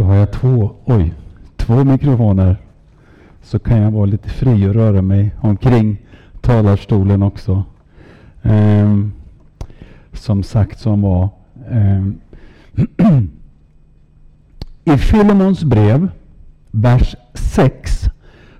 [0.00, 1.14] Då har jag två, oj,
[1.56, 2.56] två mikrofoner.
[3.42, 5.96] Så kan jag vara lite fri och röra mig omkring
[6.40, 7.64] talarstolen också.
[8.42, 9.12] Um,
[10.12, 11.28] som sagt som var.
[11.70, 12.20] Um,
[14.84, 16.08] I Filemons brev,
[16.70, 18.04] vers 6,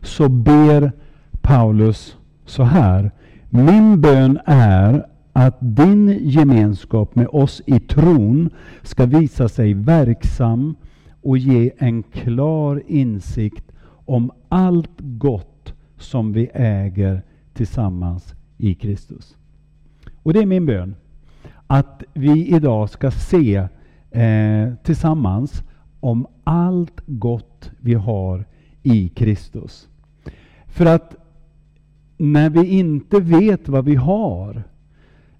[0.03, 0.93] så ber
[1.41, 2.17] Paulus
[2.47, 3.11] så här.
[3.51, 8.51] Min bön är att din gemenskap med oss i tron
[8.83, 10.75] ska visa sig verksam
[11.23, 13.73] och ge en klar insikt
[14.05, 19.37] om allt gott som vi äger tillsammans i Kristus.
[20.23, 20.95] Och det är min bön.
[21.67, 23.57] Att vi idag ska se
[24.11, 25.63] eh, tillsammans
[26.01, 28.45] om allt gott vi har
[28.83, 29.89] i Kristus.
[30.67, 31.17] För att
[32.17, 34.63] när vi inte vet vad vi har,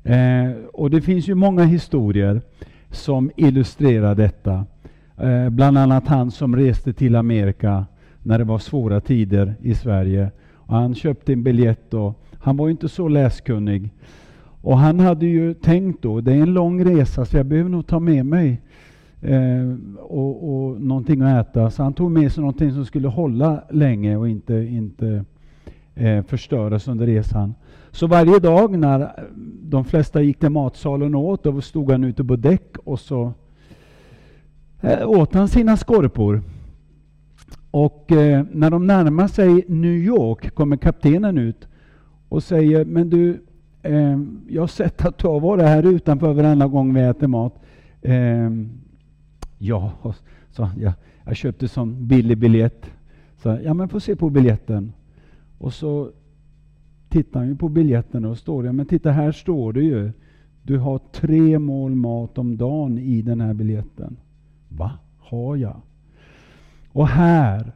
[0.05, 2.43] eh, och det finns ju många historier
[2.91, 4.67] som illustrerar detta.
[5.23, 7.87] Eh, bland annat han som reste till Amerika
[8.23, 10.31] när det var svåra tider i Sverige.
[10.55, 13.91] Och han köpte en biljett och han var inte så läskunnig.
[14.63, 17.87] Och han hade ju tänkt då, det är en lång resa så jag behöver nog
[17.87, 18.61] ta med mig
[19.21, 21.71] eh, och, och någonting att äta.
[21.71, 25.25] Så han tog med sig någonting som skulle hålla länge och inte, inte
[25.95, 27.55] eh, förstöras under resan.
[27.91, 29.11] Så varje dag när
[29.63, 33.33] de flesta gick till matsalen och åt, då stod han ute på däck och så
[34.81, 36.43] eh, åt han sina skorpor.
[37.71, 41.69] Och eh, när de närmar sig New York kommer kaptenen ut
[42.29, 43.45] och säger Men du,
[43.83, 47.63] eh, jag har sett att du har varit här utanför varenda gång vi äter mat.
[48.03, 48.51] Eh,
[49.59, 49.93] ja,
[50.51, 50.93] så jag,
[51.25, 52.91] jag köpte sån billig biljett.
[53.43, 54.93] Så, ja, men få se på biljetten.
[55.59, 56.11] Och så
[57.09, 60.13] tittar han på biljetten och står det, men titta här står det ju.
[60.63, 64.17] Du har tre mål mat om dagen i den här biljetten.
[64.71, 64.99] Va?
[65.19, 65.81] Har jag?
[66.93, 67.73] Och här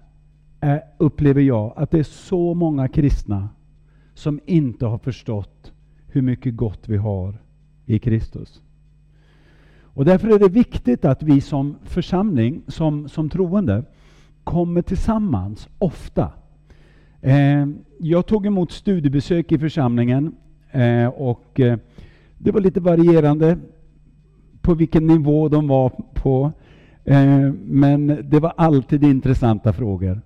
[0.61, 3.49] är, upplever jag att det är så många kristna
[4.15, 5.73] som inte har förstått
[6.07, 7.39] hur mycket gott vi har
[7.87, 8.63] i Kristus.
[9.83, 13.85] Och därför är det viktigt att vi som församling, som, som troende,
[14.45, 16.33] kommer tillsammans ofta.
[17.21, 17.67] Eh,
[17.99, 20.35] jag tog emot studiebesök i församlingen
[20.71, 21.79] eh, och eh,
[22.39, 23.59] det var lite varierande
[24.61, 26.53] på vilken nivå de var på.
[27.05, 30.21] Eh, men det var alltid intressanta frågor.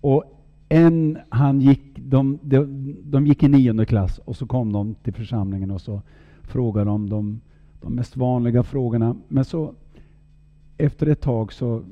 [0.00, 0.24] Och
[0.68, 5.14] en, han gick, de, de, de gick i nionde klass och så kom de till
[5.14, 6.02] församlingen och så
[6.42, 7.40] frågade de de,
[7.80, 9.16] de mest vanliga frågorna.
[9.28, 9.74] Men så
[10.78, 11.82] efter ett tag så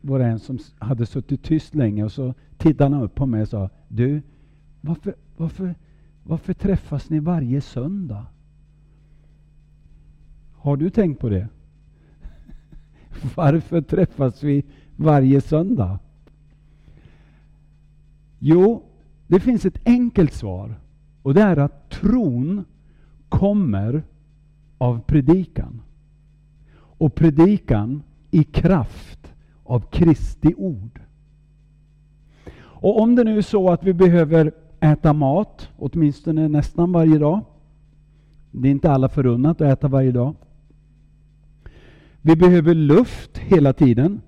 [0.00, 3.42] var det en som hade suttit tyst länge och så tittade han upp på mig
[3.42, 4.22] och sa Du,
[4.80, 5.74] varför, varför,
[6.22, 8.26] varför träffas ni varje söndag?
[10.54, 11.48] Har du tänkt på det?
[13.34, 14.64] Varför träffas vi
[14.96, 15.98] varje söndag?
[18.38, 18.82] Jo,
[19.26, 20.74] det finns ett enkelt svar
[21.22, 22.64] och det är att tron
[23.28, 24.02] kommer
[24.78, 25.82] av predikan.
[26.98, 29.32] Och predikan i kraft
[29.64, 31.00] av Kristi ord.
[32.58, 37.40] Och om det nu är så att vi behöver äta mat, åtminstone nästan varje dag.
[38.50, 40.34] Det är inte alla förunnat att äta varje dag.
[42.26, 44.20] Vi behöver luft hela tiden.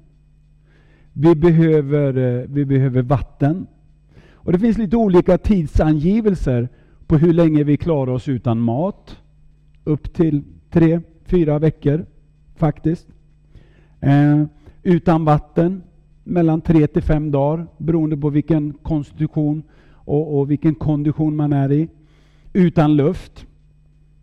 [1.12, 3.66] Vi behöver, eh, vi behöver vatten.
[4.32, 6.68] Och Det finns lite olika tidsangivelser
[7.06, 9.18] på hur länge vi klarar oss utan mat.
[9.84, 12.06] Upp till tre, fyra veckor
[12.56, 13.08] faktiskt.
[14.00, 14.44] Eh,
[14.82, 15.82] utan vatten
[16.24, 21.72] mellan tre till fem dagar beroende på vilken konstitution och, och vilken kondition man är
[21.72, 21.88] i.
[22.52, 23.46] Utan luft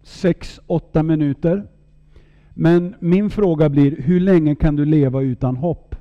[0.04, 1.68] sex, åtta minuter.
[2.58, 5.96] Men min fråga blir, hur länge kan du leva utan hopp?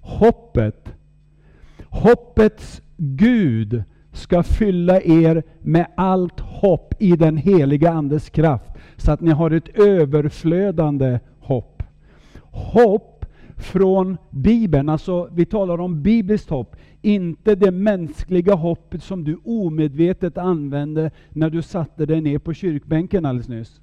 [0.00, 0.94] Hoppet,
[1.84, 9.20] hoppets Gud ska fylla er med allt hopp i den heliga Andes kraft, så att
[9.20, 11.82] ni har ett överflödande hopp.
[12.50, 13.26] Hopp
[13.56, 16.76] från Bibeln, alltså vi talar om bibliskt hopp,
[17.06, 23.24] inte det mänskliga hoppet som du omedvetet använde när du satte dig ner på kyrkbänken
[23.24, 23.80] alldeles nyss.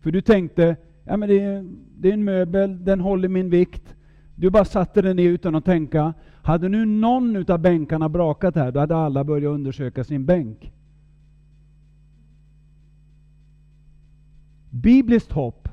[0.00, 1.64] För du tänkte, ja men det är,
[1.98, 3.96] det är en möbel, den håller min vikt.
[4.34, 6.14] Du bara satte dig ner utan att tänka.
[6.42, 10.72] Hade nu någon av bänkarna brakat här, då hade alla börjat undersöka sin bänk.
[14.70, 15.68] Bibliskt hopp,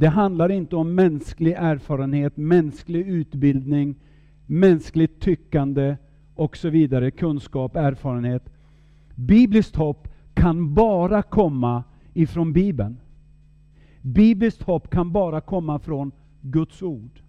[0.00, 3.94] det handlar inte om mänsklig erfarenhet, mänsklig utbildning,
[4.46, 5.96] mänskligt tyckande
[6.34, 8.42] och så vidare, kunskap, erfarenhet.
[9.14, 12.96] Bibliskt hopp kan bara komma ifrån Bibeln.
[14.02, 17.20] Bibliskt hopp kan bara komma från Guds ord.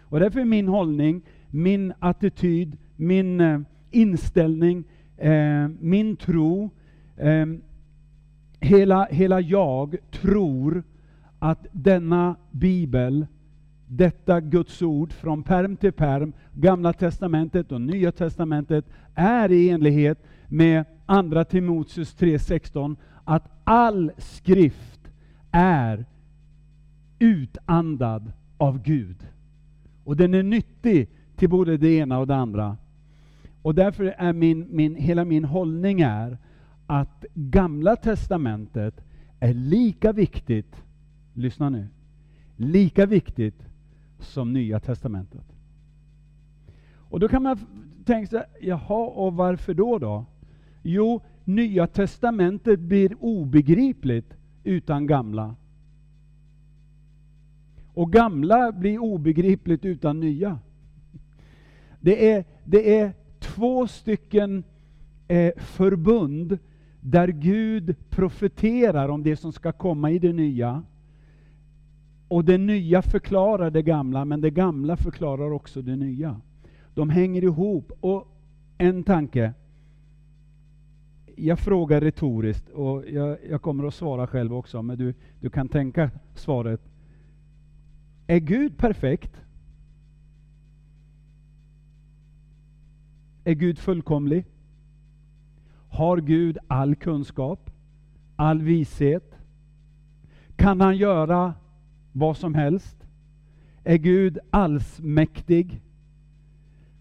[0.00, 3.60] Och därför är min hållning, min attityd, min eh,
[3.90, 4.84] inställning,
[5.16, 6.70] eh, min tro,
[7.16, 7.46] eh,
[8.60, 10.82] hela, hela jag tror
[11.38, 13.26] att denna bibel,
[13.86, 20.24] detta Guds ord från perm till perm, Gamla testamentet och Nya testamentet, är i enlighet
[20.48, 25.10] med Andra Timoteus 3.16, att all skrift
[25.50, 26.04] är
[27.18, 29.26] utandad av Gud.
[30.04, 32.76] Och den är nyttig till både det ena och det andra.
[33.62, 36.38] Och därför är min, min, hela min hållning är
[36.86, 39.00] att Gamla Testamentet
[39.40, 40.76] är lika viktigt,
[41.38, 41.86] lyssna nu,
[42.56, 43.66] lika viktigt
[44.18, 45.44] som Nya Testamentet.
[46.96, 47.58] Och då kan man
[48.04, 49.98] tänka sig, jaha, och varför då?
[49.98, 50.24] då?
[50.82, 55.54] Jo, Nya Testamentet blir obegripligt utan Gamla.
[57.94, 60.58] Och Gamla blir obegripligt utan Nya.
[62.00, 64.64] Det är, det är två stycken
[65.28, 66.58] eh, förbund
[67.00, 70.82] där Gud profeterar om det som ska komma i det nya.
[72.28, 76.40] Och det nya förklarar det gamla, men det gamla förklarar också det nya.
[76.94, 77.92] De hänger ihop.
[78.00, 78.34] Och
[78.78, 79.52] en tanke.
[81.36, 85.68] Jag frågar retoriskt, och jag, jag kommer att svara själv också, men du, du kan
[85.68, 86.80] tänka svaret.
[88.26, 89.40] Är Gud perfekt?
[93.44, 94.44] Är Gud fullkomlig?
[95.88, 97.70] Har Gud all kunskap?
[98.36, 99.34] All vishet?
[100.56, 101.54] Kan han göra
[102.18, 102.96] vad som helst?
[103.84, 105.80] Är Gud allsmäktig?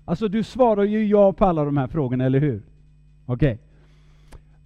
[0.06, 2.62] Alltså du svarar ju ja på alla de här frågorna, eller hur?
[3.25, 3.54] Okej.
[3.54, 3.58] Okay.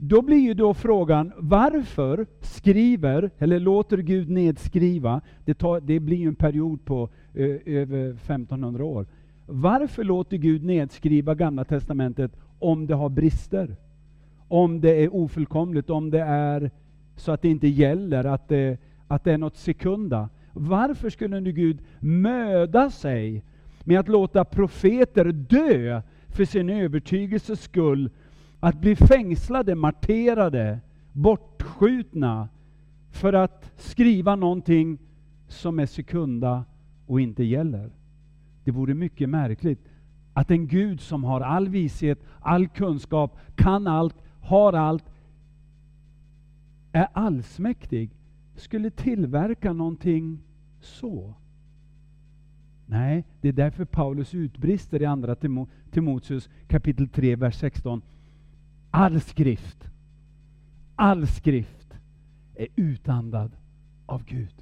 [0.03, 6.17] Då blir ju då frågan, varför skriver, eller låter Gud nedskriva, det, tar, det blir
[6.17, 9.05] ju en period på ö, över 1500 år.
[9.45, 13.75] Varför låter Gud nedskriva Gamla Testamentet om det har brister?
[14.47, 16.71] Om det är ofullkomligt, om det är
[17.15, 18.77] så att det inte gäller, att det,
[19.07, 20.29] att det är något sekunda.
[20.53, 23.43] Varför skulle nu Gud möda sig
[23.83, 28.09] med att låta profeter dö för sin övertygelses skull,
[28.59, 30.79] att bli fängslade, marterade,
[31.11, 32.49] bortskjutna,
[33.11, 34.97] för att skriva någonting
[35.47, 36.65] som är sekunda
[37.07, 37.89] och inte gäller?
[38.63, 39.79] Det vore mycket märkligt
[40.33, 45.03] att en Gud som har all vishet, all kunskap, kan allt, har allt,
[46.91, 48.09] är allsmäktig,
[48.61, 50.39] skulle tillverka någonting
[50.79, 51.33] så.
[52.85, 55.35] Nej, det är därför Paulus utbrister i Andra
[55.91, 58.01] Timoteus kapitel 3, vers 16.
[58.91, 59.89] All skrift,
[60.95, 61.93] all skrift
[62.55, 63.51] är utandad
[64.05, 64.53] av Gud.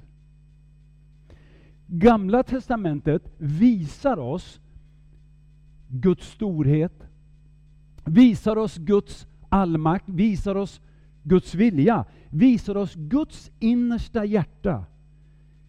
[1.86, 4.60] Gamla testamentet visar oss
[5.88, 7.08] Guds storhet,
[8.04, 10.80] visar oss Guds allmakt, visar oss
[11.22, 14.84] Guds vilja, visar oss Guds innersta hjärta,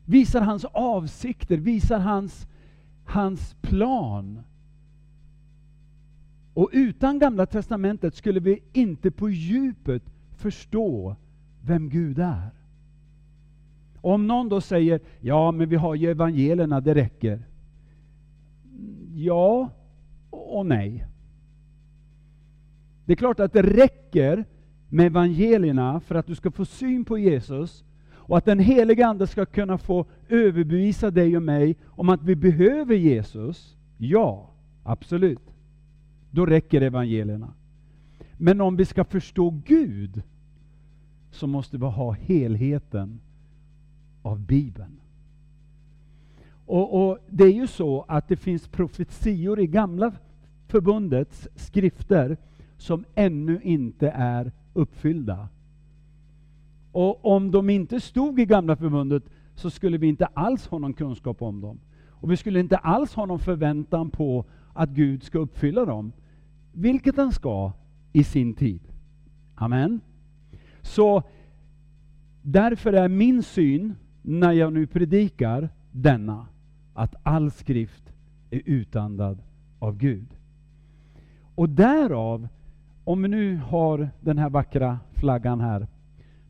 [0.06, 2.48] visar hans avsikter, visar hans,
[3.06, 4.44] hans plan.
[6.54, 10.04] Och utan Gamla testamentet skulle vi inte på djupet
[10.38, 11.16] förstå
[11.62, 12.50] vem Gud är.
[14.02, 17.44] Om någon då säger, ja men vi har ju evangelierna, det räcker.
[19.16, 19.70] Ja
[20.30, 21.06] och nej.
[23.06, 24.46] Det är klart att det räcker
[24.94, 29.28] med evangelierna för att du ska få syn på Jesus och att den heliga Ande
[29.28, 33.78] ska kunna få överbevisa dig och mig om att vi behöver Jesus.
[33.98, 34.50] Ja,
[34.84, 35.54] absolut.
[36.32, 37.54] Då räcker evangelierna.
[38.38, 40.22] Men om vi ska förstå Gud
[41.32, 43.20] så måste vi ha helheten
[44.22, 45.00] av Bibeln.
[46.66, 50.14] Och, och, Det är ju så att det finns profetior i Gamla
[50.68, 52.38] förbundets skrifter
[52.78, 55.48] som ännu inte är uppfyllda.
[56.92, 59.24] Och om de inte stod i Gamla förbundet
[59.56, 61.80] så skulle vi inte alls ha någon kunskap om dem.
[62.10, 66.12] Och vi skulle inte alls ha någon förväntan på att Gud ska uppfylla dem.
[66.74, 67.72] Vilket han ska
[68.14, 68.82] i sin tid.
[69.56, 70.02] Amen.
[70.82, 71.24] Så
[72.42, 76.46] därför är min syn när jag nu predikar denna,
[76.94, 78.14] att all skrift
[78.50, 79.42] är utandad
[79.80, 80.28] av Gud.
[81.56, 82.48] Och därav,
[83.12, 85.88] om vi nu har den här vackra flaggan här,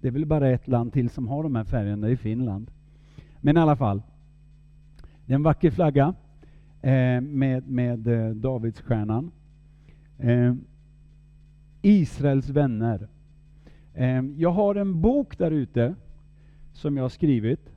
[0.02, 2.72] det är väl bara ett land till som har de här färgerna, det är Finland.
[3.40, 4.02] Men i alla fall,
[5.26, 6.14] det är en vacker flagga
[6.82, 9.32] eh, med, med eh, Davidsstjärnan.
[10.18, 10.54] Eh,
[11.82, 13.08] Israels vänner.
[13.94, 15.96] Eh, jag har en bok där ute
[16.74, 17.70] som jag har skrivit.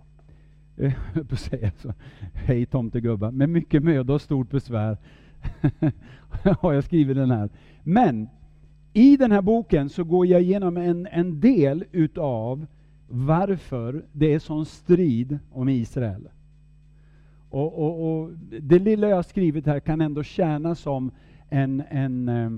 [0.77, 1.95] Eh, jag på säga så.
[2.35, 3.31] Hej tomtegubbar.
[3.31, 4.99] Med mycket möda och stort besvär
[6.61, 7.49] har jag skrivit den här.
[7.83, 8.29] Men
[8.97, 12.67] i den här boken så går jag igenom en, en del utav
[13.09, 16.29] varför det är sån strid om Israel.
[17.51, 21.11] Och, och, och, Det lilla jag har skrivit här kan ändå tjäna som
[21.49, 22.51] en, en, eh,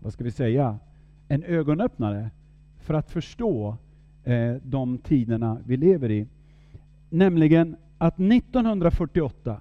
[0.00, 0.78] vad ska vi säga,
[1.28, 2.30] en ögonöppnare
[2.80, 3.76] för att förstå
[4.24, 6.26] eh, de tiderna vi lever i.
[7.10, 9.60] Nämligen att 1948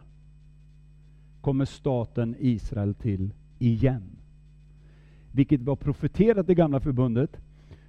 [1.42, 4.14] kommer staten Israel till igen.
[5.36, 7.38] Vilket var profeterat i gamla förbundet.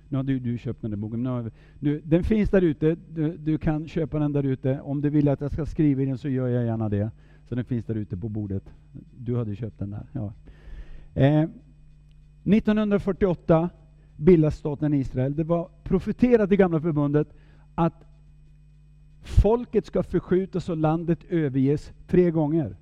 [0.09, 1.23] Nu har du, du köpt den där boken.
[1.23, 2.97] Nu, nu, den finns där ute.
[3.15, 4.81] Du, du, kan köpa den där ute.
[4.81, 7.11] Om du vill att jag ska skriva i den så gör jag gärna det.
[7.49, 8.63] Så den finns där ute på bordet.
[9.19, 10.07] Du hade köpt den där.
[10.13, 10.33] Ja.
[11.15, 11.49] Eh,
[12.45, 13.71] 1948
[14.17, 15.37] bildas staten Israel.
[15.37, 17.29] Det var profeterat i gamla förbundet
[17.75, 18.05] att
[19.23, 22.77] folket ska förskjutas och landet överges tre gånger.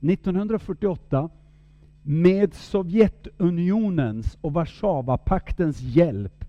[0.00, 1.30] 1948
[2.08, 6.44] med Sovjetunionens och Warszawapaktens hjälp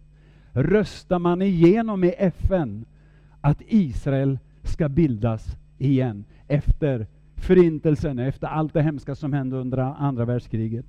[0.52, 2.86] röstar man igenom i FN
[3.42, 10.26] att Israel ska bildas igen efter Förintelsen, efter allt det hemska som hände under andra
[10.26, 10.86] världskriget.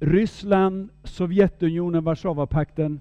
[0.00, 3.00] Ryssland, Sovjetunionen, Warszawapakten,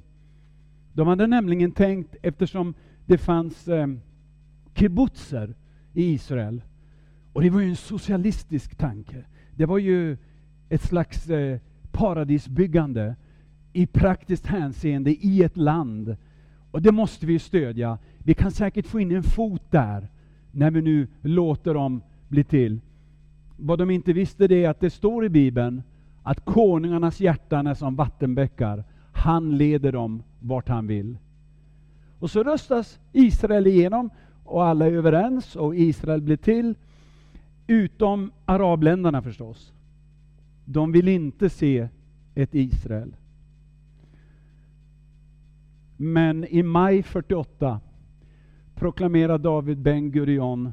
[0.94, 2.74] de hade nämligen tänkt, eftersom
[3.06, 3.88] det fanns eh,
[4.74, 5.54] kibbutzer
[5.94, 6.62] i Israel,
[7.34, 9.26] och det var ju en socialistisk tanke.
[9.56, 10.18] Det var ju
[10.70, 11.60] ett slags eh,
[11.92, 13.16] paradisbyggande
[13.74, 16.16] i praktiskt hänseende i ett land.
[16.72, 17.98] Och det måste vi stödja.
[18.18, 20.08] Vi kan säkert få in en fot där,
[20.52, 22.80] när vi nu låter dem bli till.
[23.58, 25.84] Vad de inte visste det är att det står i Bibeln
[26.24, 28.84] att konungarnas hjärtan är som vattenbäckar.
[29.12, 31.18] Han leder dem vart han vill.
[32.20, 34.10] Och så röstas Israel igenom
[34.44, 36.76] och alla är överens och Israel blir till.
[37.68, 39.74] Utom arabländerna förstås.
[40.66, 41.88] De vill inte se
[42.36, 43.16] ett Israel.
[45.98, 47.80] Men i maj 48
[48.76, 50.72] proklamerar David Ben Gurion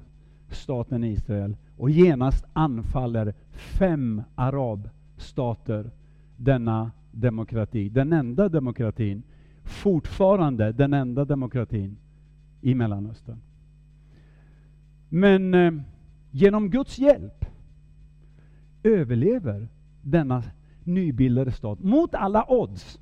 [0.48, 5.90] staten Israel och genast anfaller fem arabstater
[6.36, 7.88] denna demokrati.
[7.88, 9.22] Den enda demokratin,
[9.64, 11.96] fortfarande den enda demokratin
[12.60, 13.40] i Mellanöstern.
[15.08, 15.72] Men eh,
[16.30, 17.44] genom Guds hjälp
[18.82, 19.68] överlever
[20.02, 20.42] denna
[20.84, 23.00] nybildade stad, mot alla odds.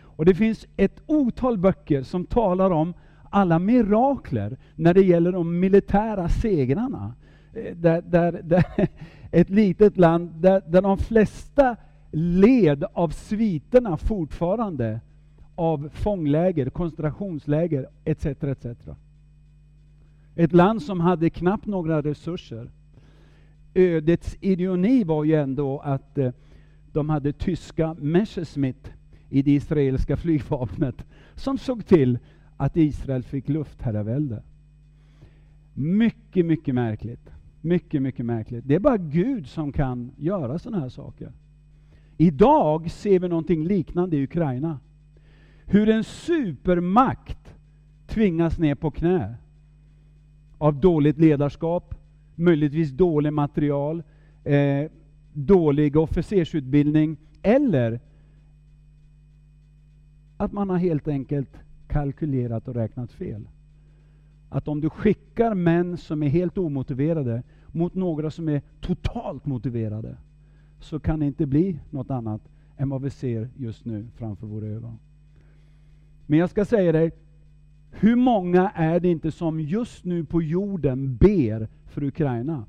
[0.00, 2.94] Och Det finns ett otal böcker som talar om
[3.30, 7.14] alla mirakler när det gäller de militära segrarna.
[7.52, 8.64] Eh, där, där, där
[9.30, 11.76] ett litet land där, där de flesta
[12.12, 15.00] led av sviterna fortfarande
[15.54, 18.26] av fångläger, koncentrationsläger etc.
[18.26, 18.66] etc.
[20.38, 22.70] Ett land som hade knappt några resurser.
[23.74, 26.30] Ödets ironi var ju ändå att eh,
[26.92, 28.92] de hade tyska Messerschmitt
[29.28, 31.04] i det israeliska flygvapnet
[31.34, 32.18] som såg till
[32.56, 34.42] att Israel fick luftherravälde.
[35.74, 37.30] Mycket, mycket märkligt.
[37.60, 38.68] Mycket, mycket märkligt.
[38.68, 41.32] Det är bara Gud som kan göra sådana här saker.
[42.16, 44.80] Idag ser vi någonting liknande i Ukraina.
[45.66, 47.54] Hur en supermakt
[48.06, 49.34] tvingas ner på knä
[50.58, 51.94] av dåligt ledarskap,
[52.34, 54.02] möjligtvis dålig material,
[54.44, 54.90] eh,
[55.32, 58.00] dålig officersutbildning eller
[60.36, 61.56] att man har helt enkelt
[61.88, 63.48] kalkylerat och räknat fel.
[64.48, 70.16] Att om du skickar män som är helt omotiverade mot några som är totalt motiverade,
[70.80, 72.40] så kan det inte bli något annat
[72.76, 74.98] än vad vi ser just nu framför våra ögon.
[76.26, 77.10] Men jag ska säga dig,
[77.90, 82.64] hur många är det inte som just nu på jorden ber för Ukraina?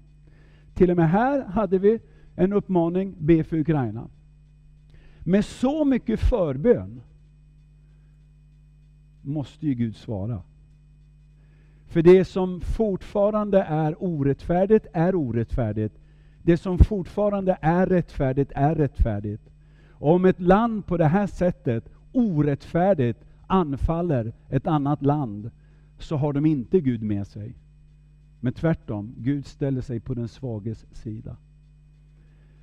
[0.73, 1.99] Till och med här hade vi
[2.35, 4.07] en uppmaning, be för Ukraina.
[5.23, 7.01] Med så mycket förbön
[9.21, 10.41] måste ju Gud svara.
[11.87, 15.95] För det som fortfarande är orättfärdigt är orättfärdigt.
[16.43, 19.43] Det som fortfarande är rättfärdigt är rättfärdigt.
[19.89, 23.19] Och om ett land på det här sättet orättfärdigt
[23.49, 25.51] anfaller ett annat land
[25.97, 27.55] så har de inte Gud med sig.
[28.39, 31.37] Men tvärtom, Gud ställer sig på den svages sida.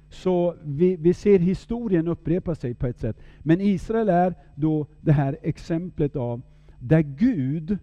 [0.09, 3.16] Så vi, vi ser historien upprepa sig på ett sätt.
[3.43, 6.43] Men Israel är då det här exemplet av
[6.78, 7.78] där Gud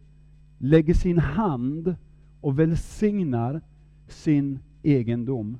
[0.58, 1.96] lägger sin hand
[2.42, 3.62] och välsignar
[4.08, 5.58] sin egendom.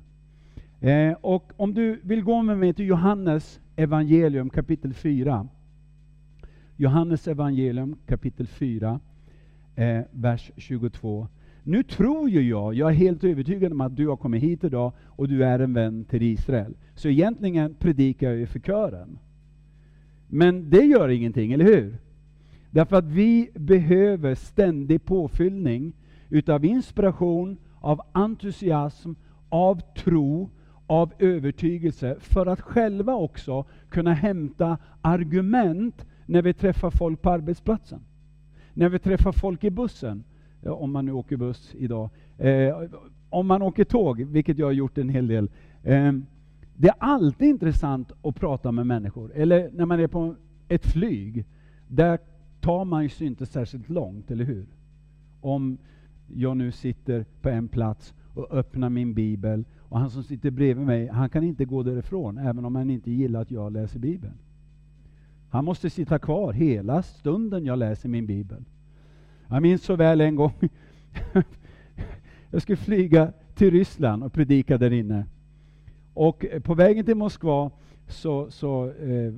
[0.80, 5.48] Eh, och om du vill gå med mig till Johannes evangelium kapitel 4.
[6.76, 9.00] Johannes evangelium kapitel 4,
[9.76, 11.28] eh, vers 22.
[11.62, 14.92] Nu tror ju jag, jag är helt övertygad om att du har kommit hit idag
[15.02, 16.74] och du är en vän till Israel.
[16.94, 19.18] Så egentligen predikar jag ju för kören.
[20.28, 21.98] Men det gör ingenting, eller hur?
[22.70, 25.92] Därför att vi behöver ständig påfyllning
[26.28, 29.12] utav inspiration, av entusiasm,
[29.48, 30.50] av tro,
[30.86, 38.00] av övertygelse för att själva också kunna hämta argument när vi träffar folk på arbetsplatsen.
[38.74, 40.24] När vi träffar folk i bussen,
[40.62, 42.10] om man nu åker buss idag.
[42.38, 42.76] Eh,
[43.30, 45.50] om man åker tåg, vilket jag har gjort en hel del.
[45.82, 46.12] Eh,
[46.76, 49.32] det är alltid intressant att prata med människor.
[49.34, 50.34] Eller när man är på
[50.68, 51.44] ett flyg.
[51.88, 52.18] Där
[52.60, 54.66] tar man sig inte särskilt långt, eller hur?
[55.40, 55.78] Om
[56.34, 60.86] jag nu sitter på en plats och öppnar min bibel och han som sitter bredvid
[60.86, 64.34] mig, han kan inte gå därifrån även om han inte gillar att jag läser bibeln.
[65.54, 68.64] Han måste sitta kvar hela stunden jag läser min bibel.
[69.48, 70.52] Jag minns så väl en gång,
[72.50, 75.26] jag skulle flyga till Ryssland och predika där inne.
[76.14, 77.70] Och eh, på vägen till Moskva,
[78.08, 79.34] så, så eh,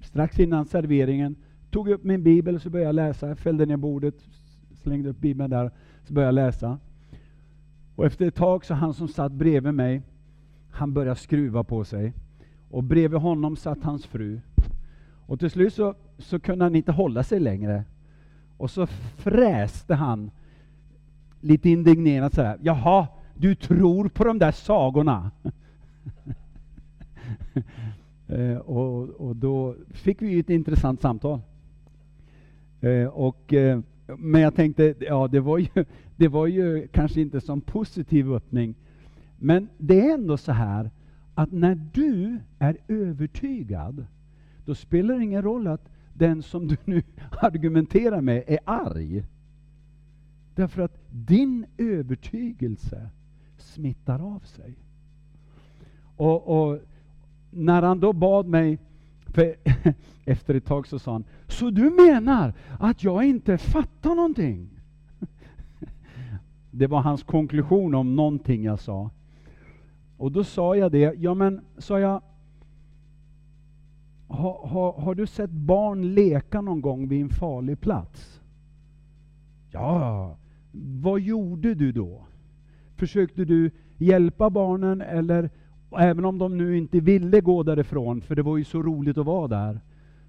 [0.00, 1.36] strax innan serveringen,
[1.70, 3.36] tog jag upp min bibel och så började jag läsa.
[3.36, 4.14] fällde ner bordet,
[4.82, 5.70] slängde upp bibeln där,
[6.04, 6.78] så började jag läsa.
[7.94, 10.02] Och efter ett tag så han som satt bredvid mig,
[10.70, 12.12] han började skruva på sig.
[12.70, 14.40] Och bredvid honom satt hans fru.
[15.26, 17.84] Och till slut så, så kunde han inte hålla sig längre.
[18.56, 20.30] Och så fräste han
[21.40, 22.58] lite indignerat så här.
[22.62, 25.30] Jaha, du tror på de där sagorna?
[28.28, 31.40] eh, och, och, då fick vi ett intressant samtal.
[32.80, 33.80] Eh, och, eh,
[34.18, 35.68] men jag tänkte, ja det var, ju,
[36.16, 38.74] det var ju kanske inte som positiv öppning.
[39.38, 40.90] Men det är ändå så här
[41.34, 44.06] att när du är övertygad,
[44.66, 47.02] då spelar det ingen roll att den som du nu
[47.40, 49.24] argumenterar med är arg.
[50.54, 53.10] Därför att din övertygelse
[53.58, 54.74] smittar av sig.
[56.16, 56.78] Och, och
[57.50, 58.78] när han då bad mig,
[60.24, 64.68] efter ett tag så sa han, så du menar att jag inte fattar någonting?
[66.70, 69.10] Det var hans konklusion om någonting jag sa.
[70.16, 72.22] Och då sa jag det, ja men, sa jag,
[74.28, 78.40] har, ha, har du sett barn leka någon gång vid en farlig plats?
[79.70, 80.36] Ja,
[81.02, 82.22] vad gjorde du då?
[82.96, 85.50] Försökte du hjälpa barnen eller
[85.98, 89.26] även om de nu inte ville gå därifrån, för det var ju så roligt att
[89.26, 89.80] vara där,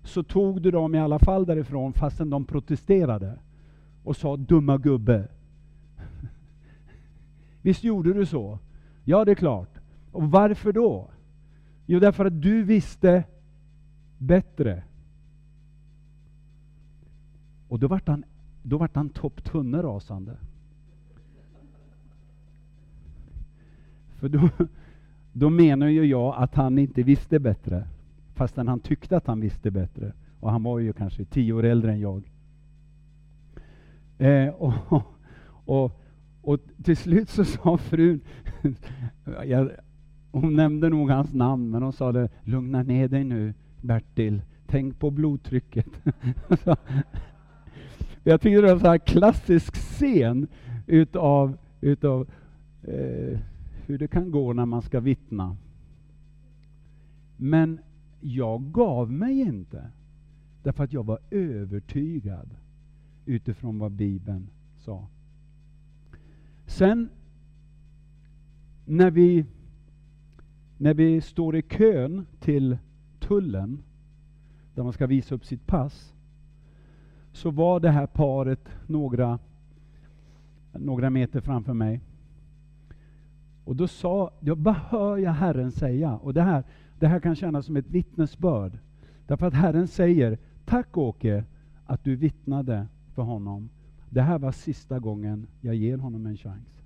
[0.04, 3.40] så tog du dem i alla fall därifrån fastän de protesterade
[4.04, 5.28] och sa ”dumma gubbe”.
[7.62, 8.60] Visst gjorde du så?
[9.04, 9.80] Ja, det är klart.
[10.12, 11.10] Och varför då?
[11.86, 13.24] Jo, därför att du visste
[14.18, 14.84] bättre.
[17.68, 18.24] Och då vart han,
[18.64, 20.38] då vart han topptunne rasande.
[24.16, 24.50] För då,
[25.34, 27.88] då menar ju jag att han inte visste bättre,
[28.36, 30.14] fastän han tyckte att han visste bättre.
[30.40, 32.32] Och han var ju kanske tio år äldre än jag.
[34.18, 35.04] Eh, och,
[35.66, 36.02] och,
[36.42, 38.20] och till slut så sa frun,
[39.46, 39.72] jag,
[40.32, 45.00] hon nämnde nog hans namn, men hon sa det, lugna ner dig nu Bertil, tänk
[45.00, 45.88] på blodtrycket.
[48.24, 50.48] jag tycker det är en så här klassisk scen
[50.88, 52.28] utav, utav
[52.84, 53.40] eh,
[53.86, 55.58] hur det kan gå när man ska vittna.
[57.38, 57.80] Men
[58.22, 59.92] jag gav mig inte,
[60.64, 62.50] därför att jag var övertygad
[63.26, 65.08] utifrån vad Bibeln sa.
[66.66, 67.10] Sen
[68.86, 69.46] när vi,
[70.78, 72.78] när vi står i kön till
[73.28, 73.84] tullen,
[74.76, 76.14] där man ska visa upp sitt pass,
[77.32, 79.40] så var det här paret några,
[80.74, 82.02] några meter framför mig.
[83.64, 86.64] Och då sa, jag bara hör jag Herren säga, och det här,
[87.00, 88.80] det här kan kännas som ett vittnesbörd.
[89.28, 91.44] Därför att Herren säger, tack Åke
[91.86, 93.70] att du vittnade för honom.
[94.10, 96.82] Det här var sista gången jag ger honom en chans.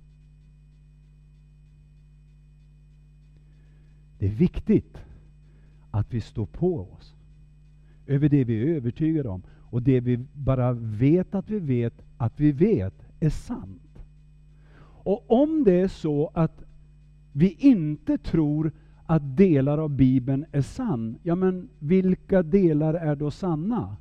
[4.18, 4.98] Det är viktigt
[5.92, 7.14] att vi står på oss
[8.06, 9.42] över det vi är övertygade om.
[9.48, 14.04] Och det vi bara vet att vi vet att vi vet är sant.
[15.04, 16.64] Och om det är så att
[17.32, 18.72] vi inte tror
[19.06, 23.96] att delar av Bibeln är sann, ja men vilka delar är då sanna?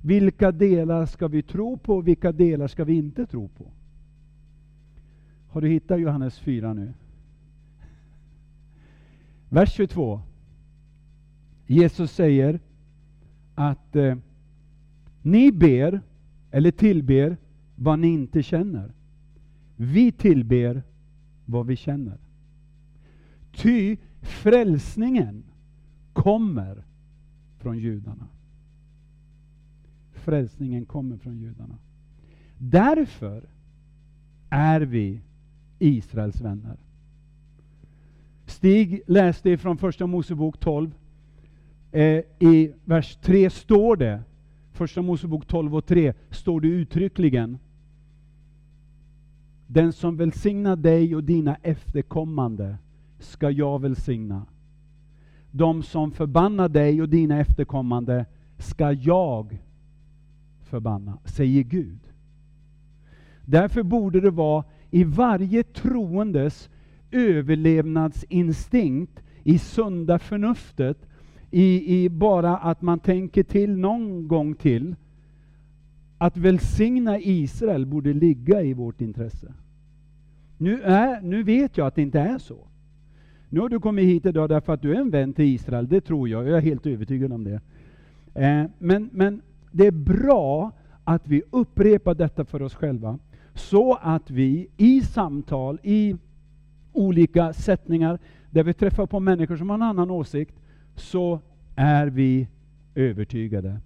[0.00, 3.64] Vilka delar ska vi tro på, och vilka delar ska vi inte tro på?
[5.48, 6.92] Har du hittat Johannes 4 nu?
[9.48, 10.20] Vers 22.
[11.66, 12.60] Jesus säger
[13.54, 14.16] att eh,
[15.22, 16.00] ni ber,
[16.50, 17.36] eller tillber,
[17.76, 18.92] vad ni inte känner.
[19.76, 20.82] Vi tillber
[21.44, 22.18] vad vi känner.
[23.52, 25.44] Ty frälsningen
[26.12, 26.84] kommer
[27.58, 28.28] från judarna.
[30.12, 31.78] Frälsningen kommer från judarna.
[32.58, 33.48] Därför
[34.50, 35.20] är vi
[35.78, 36.76] Israels vänner.
[38.46, 40.94] Stig läste ifrån Första Mosebok 12.
[41.94, 44.22] Eh, I vers 3 står det,
[44.72, 47.58] Första Mosebok 12 och 3, står det uttryckligen
[49.66, 52.76] Den som välsignar dig och dina efterkommande
[53.18, 54.46] ska jag välsigna.
[55.50, 58.26] De som förbannar dig och dina efterkommande
[58.58, 59.58] ska jag
[60.62, 61.98] förbanna, säger Gud.
[63.44, 66.70] Därför borde det vara i varje troendes
[67.10, 70.98] överlevnadsinstinkt, i sunda förnuftet,
[71.54, 74.94] i, i bara att man tänker till någon gång till,
[76.18, 79.52] att välsigna Israel borde ligga i vårt intresse.
[80.58, 82.56] Nu, är, nu vet jag att det inte är så.
[83.48, 86.00] Nu har du kommit hit idag därför att du är en vän till Israel, det
[86.00, 87.60] tror jag, jag är helt övertygad om det.
[88.34, 90.72] Eh, men, men det är bra
[91.04, 93.18] att vi upprepar detta för oss själva,
[93.54, 96.16] så att vi i samtal, i
[96.92, 98.18] olika sättningar,
[98.50, 100.54] där vi träffar på människor som har en annan åsikt,
[100.96, 101.40] så
[101.76, 102.48] är vi
[102.94, 103.80] övertygade.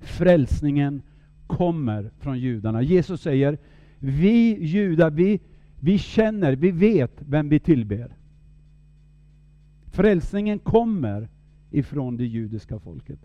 [0.00, 1.02] Frälsningen
[1.46, 2.82] kommer från judarna.
[2.82, 3.58] Jesus säger,
[3.98, 5.40] vi judar, vi,
[5.80, 8.16] vi känner, vi vet vem vi tillber.
[9.86, 11.28] Frälsningen kommer
[11.70, 13.18] ifrån det judiska folket.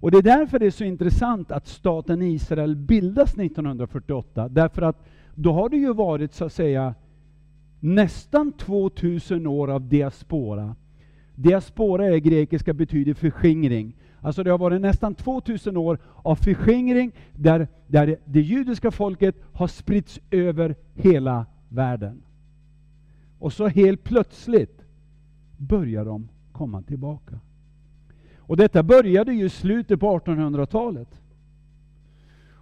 [0.00, 4.48] Och Det är därför det är så intressant att staten Israel bildas 1948.
[4.48, 6.94] Därför att då har det ju varit så att säga
[7.80, 10.76] nästan 2000 år av diaspora.
[11.40, 13.96] Diaspora är grekiska betyder förskingring.
[14.20, 19.66] Alltså det har varit nästan 2000 år av förskingring där, där det judiska folket har
[19.66, 22.22] spritts över hela världen.
[23.38, 24.84] Och så helt plötsligt
[25.56, 27.40] börjar de komma tillbaka.
[28.36, 31.20] Och detta började ju i slutet på 1800-talet.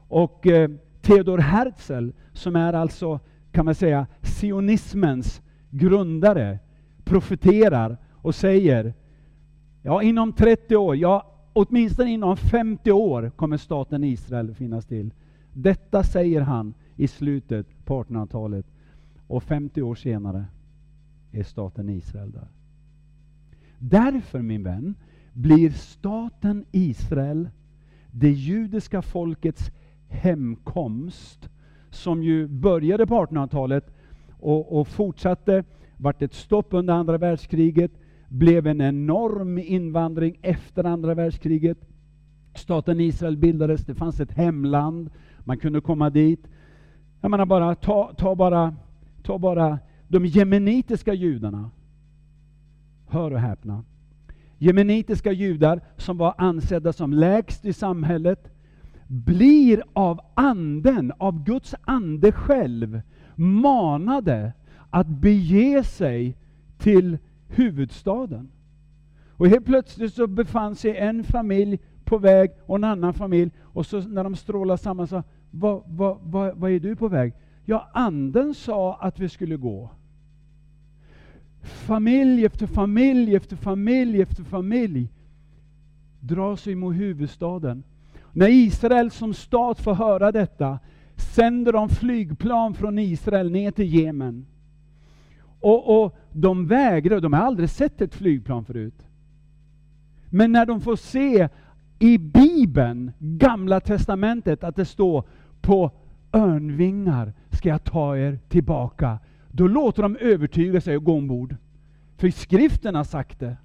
[0.08, 3.20] Och eh, Theodor Herzl, som är alltså,
[3.52, 6.58] kan man säga, sionismens grundare,
[7.04, 8.94] profeterar och säger,
[9.82, 15.10] ja inom 30 år, ja åtminstone inom 50 år kommer staten Israel finnas till.
[15.52, 18.66] Detta säger han i slutet på 1800-talet.
[19.26, 20.44] Och 50 år senare
[21.32, 22.48] är staten Israel där.
[23.78, 24.94] Därför min vän,
[25.32, 27.48] blir staten Israel
[28.10, 29.70] det judiska folkets
[30.08, 31.48] hemkomst,
[31.90, 33.94] som ju började på 1800-talet
[34.40, 35.64] och, och fortsatte,
[35.96, 37.90] vart ett stopp under andra världskriget,
[38.28, 41.78] blev en enorm invandring efter andra världskriget.
[42.54, 45.10] Staten Israel bildades, det fanns ett hemland,
[45.44, 46.48] man kunde komma dit.
[47.20, 48.74] Jag menar bara, ta, ta bara,
[49.22, 51.70] ta bara de jemenitiska judarna.
[53.08, 53.84] Hör och häpna.
[54.58, 58.52] Jemenitiska judar som var ansedda som lägst i samhället
[59.08, 63.00] blir av anden, av Guds ande själv,
[63.34, 64.52] manade
[64.90, 66.36] att bege sig
[66.78, 68.48] till huvudstaden.
[69.30, 73.86] Och helt plötsligt så befann sig en familj på väg och en annan familj, och
[73.86, 77.32] så när de strålade samman sa vad, vad, vad, vad är du på väg?
[77.64, 79.90] Ja, anden sa att vi skulle gå.
[81.62, 85.08] Familj efter familj efter familj efter familj
[86.20, 87.82] drar sig mot huvudstaden.
[88.32, 90.78] När Israel som stat får höra detta
[91.16, 94.46] sänder de flygplan från Israel ner till Jemen.
[95.60, 99.06] Och, och de vägrar, de har aldrig sett ett flygplan förut.
[100.30, 101.48] Men när de får se
[101.98, 105.24] i Bibeln, Gamla Testamentet, att det står
[105.60, 105.90] på
[106.32, 109.18] örnvingar ska jag ta er tillbaka
[109.56, 111.56] då låter de övertyga sig och gå ombord.
[112.16, 113.56] För skriften har sagt det.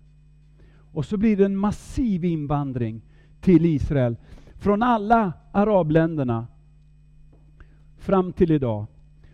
[0.94, 3.02] Och så blir det en massiv invandring
[3.42, 4.16] till Israel
[4.56, 6.48] från alla arabländerna
[7.98, 8.86] fram till idag.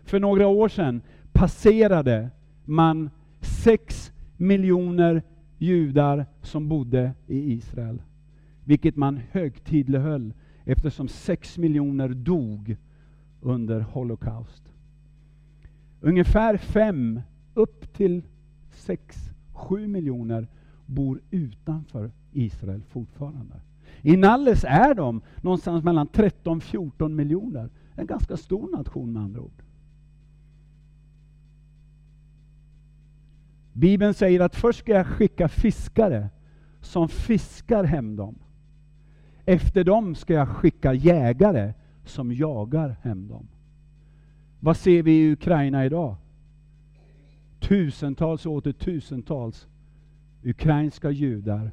[0.04, 2.30] För några år sedan passerade
[2.68, 5.22] man sex miljoner
[5.58, 8.02] judar som bodde i Israel.
[8.64, 10.32] Vilket man högtidlighöll
[10.64, 12.76] eftersom sex miljoner dog
[13.40, 14.62] under Holocaust.
[16.00, 17.20] Ungefär fem,
[17.54, 18.22] upp till
[18.70, 19.16] sex,
[19.52, 20.48] sju miljoner
[20.86, 23.60] bor utanför Israel fortfarande.
[24.02, 27.70] I Nalles är de någonstans mellan 13-14 miljoner.
[27.94, 29.62] En ganska stor nation med andra ord.
[33.78, 36.28] Bibeln säger att först ska jag skicka fiskare
[36.80, 38.38] som fiskar hem dem.
[39.44, 41.72] Efter dem ska jag skicka jägare
[42.04, 43.48] som jagar hem dem.
[44.60, 46.16] Vad ser vi i Ukraina idag?
[47.60, 49.66] Tusentals och åter tusentals
[50.42, 51.70] ukrainska judar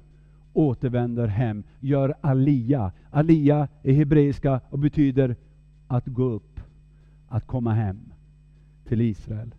[0.54, 2.92] återvänder hem, gör alia.
[3.12, 5.36] Alia är hebreiska och betyder
[5.88, 6.60] att gå upp,
[7.28, 8.00] att komma hem
[8.88, 9.52] till Israel.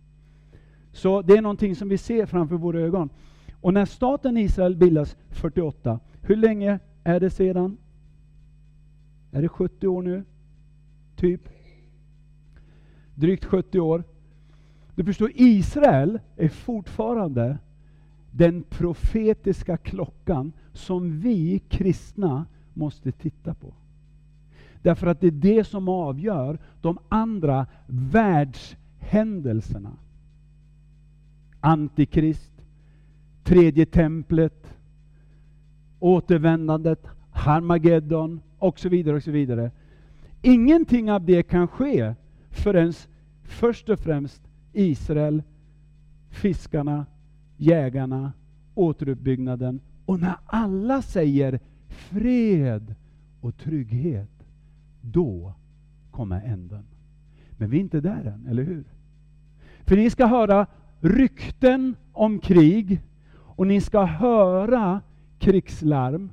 [0.97, 3.09] Så det är någonting som vi ser framför våra ögon.
[3.61, 7.77] Och när staten Israel bildas 48, hur länge är det sedan?
[9.31, 10.23] Är det 70 år nu?
[11.15, 11.49] Typ?
[13.15, 14.03] Drygt 70 år.
[14.95, 17.57] Du förstår, Israel är fortfarande
[18.31, 23.73] den profetiska klockan som vi kristna måste titta på.
[24.81, 29.91] Därför att det är det som avgör de andra världshändelserna.
[31.59, 32.51] Antikrist,
[33.43, 34.73] tredje templet,
[35.99, 39.15] återvändandet, Harmageddon och så vidare.
[39.15, 39.71] och så vidare.
[40.41, 42.15] Ingenting av det kan ske
[42.49, 42.93] förrän
[43.43, 44.41] först och främst
[44.73, 45.43] Israel,
[46.29, 47.05] fiskarna,
[47.57, 48.33] jägarna,
[48.75, 52.95] återuppbyggnaden och när alla säger fred
[53.41, 54.45] och trygghet,
[55.01, 55.53] då
[56.11, 56.83] kommer änden.
[57.57, 58.83] Men vi är inte där än, eller hur?
[59.85, 60.67] För ni ska höra
[60.99, 65.01] rykten om krig och ni ska höra
[65.39, 66.29] krigslarm.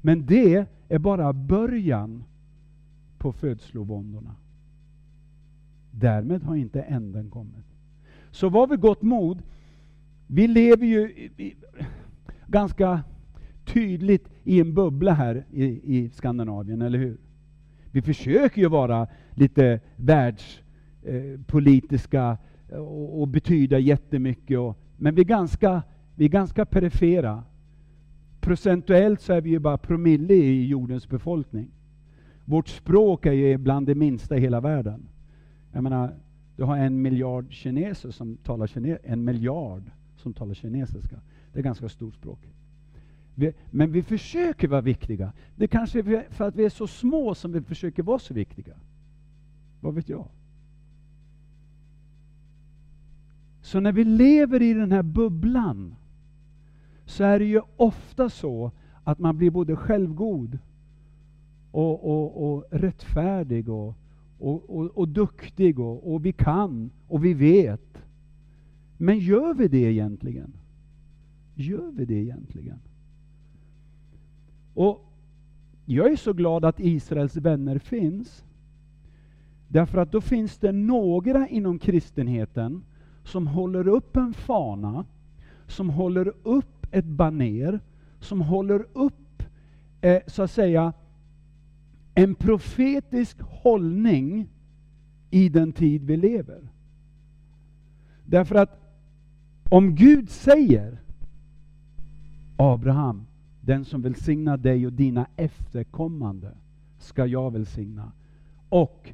[0.00, 2.24] Men det är bara början
[3.18, 4.34] på födslovåndorna.
[5.90, 7.64] Därmed har inte änden kommit.
[8.30, 9.42] Så var vid gott mod.
[10.26, 11.30] Vi lever ju
[12.46, 13.02] ganska
[13.64, 17.16] tydligt i en bubbla här i, i Skandinavien, eller hur?
[17.90, 22.38] Vi försöker ju vara lite världspolitiska eh,
[22.70, 25.82] och, och betyda jättemycket, och, men vi är, ganska,
[26.14, 27.44] vi är ganska perifera.
[28.40, 31.70] Procentuellt så är vi ju bara promille i jordens befolkning.
[32.44, 35.08] Vårt språk är ju bland det minsta i hela världen.
[35.72, 36.14] Jag menar,
[36.56, 39.82] du har en miljard kineser som talar kines en miljard
[40.16, 41.20] som talar kinesiska.
[41.52, 42.38] Det är ganska stort språk.
[43.34, 45.32] Vi, men vi försöker vara viktiga.
[45.56, 48.74] Det kanske är för att vi är så små som vi försöker vara så viktiga.
[49.80, 50.28] Vad vet jag?
[53.68, 55.94] Så när vi lever i den här bubblan
[57.04, 58.72] så är det ju ofta så
[59.04, 60.58] att man blir både självgod
[61.70, 63.94] och, och, och rättfärdig och,
[64.38, 68.02] och, och, och duktig och, och vi kan och vi vet.
[68.96, 70.52] Men gör vi det egentligen?
[71.54, 72.78] Gör vi det egentligen?
[74.74, 75.04] Och
[75.84, 78.44] Jag är så glad att Israels vänner finns.
[79.68, 82.82] Därför att då finns det några inom kristenheten
[83.28, 85.04] som håller upp en fana,
[85.66, 87.80] som håller upp ett baner,
[88.20, 89.42] som håller upp,
[90.00, 90.92] eh, så att säga,
[92.14, 94.48] en profetisk hållning
[95.30, 96.68] i den tid vi lever.
[98.24, 98.80] Därför att
[99.70, 101.00] om Gud säger
[102.56, 103.26] Abraham,
[103.60, 106.54] den som välsignar dig och dina efterkommande
[106.98, 108.12] ska jag välsigna.
[108.68, 109.12] Och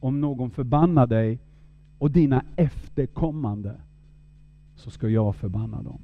[0.00, 1.38] om någon förbannar dig
[2.00, 3.80] och dina efterkommande
[4.76, 6.00] så ska jag förbanna dem.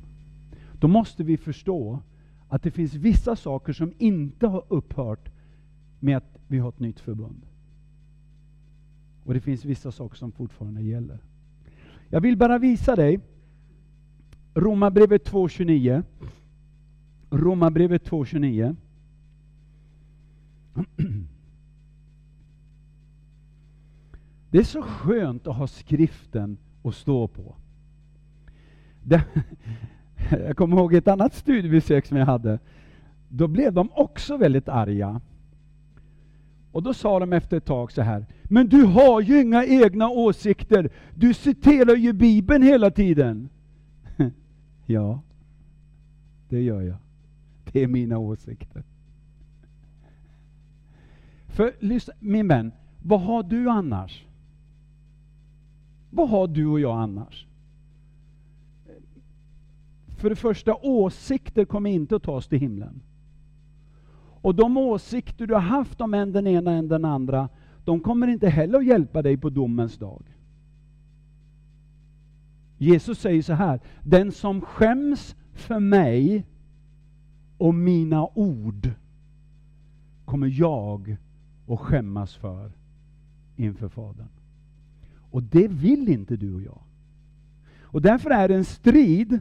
[0.79, 2.03] Då måste vi förstå
[2.49, 5.29] att det finns vissa saker som inte har upphört
[6.01, 7.47] med att vi har ett nytt förbund.
[9.25, 11.19] Och det finns vissa saker som fortfarande gäller.
[12.09, 13.21] Jag vill bara visa dig
[14.55, 16.03] Romarbrevet 2.29.
[17.31, 18.77] Romarbrevet 2.29.
[24.51, 27.57] Det är så skönt att ha skriften att stå på.
[29.03, 29.25] Det,
[30.31, 32.59] jag kommer ihåg ett annat studiebesök som jag hade.
[33.29, 35.21] Då blev de också väldigt arga.
[36.73, 40.09] Och då sa de efter ett tag så här, men du har ju inga egna
[40.09, 43.49] åsikter, du citerar ju Bibeln hela tiden.
[44.87, 45.23] ja,
[46.49, 46.97] det gör jag.
[47.73, 48.83] Det är mina åsikter.
[51.47, 54.26] För lyssna, min vän, vad har du annars?
[56.17, 57.47] Vad har du och jag annars?
[60.17, 63.01] För det första, åsikter kommer inte att ta oss till himlen.
[64.41, 67.49] Och de åsikter du har haft om en den ena än den andra,
[67.85, 70.23] de kommer inte heller att hjälpa dig på domens dag.
[72.79, 76.45] Jesus säger så här, den som skäms för mig
[77.59, 78.91] och mina ord
[80.25, 81.17] kommer jag
[81.69, 82.73] att skämmas för
[83.57, 84.29] inför Fadern.
[85.31, 86.81] Och det vill inte du och jag.
[87.81, 89.41] Och därför är det en strid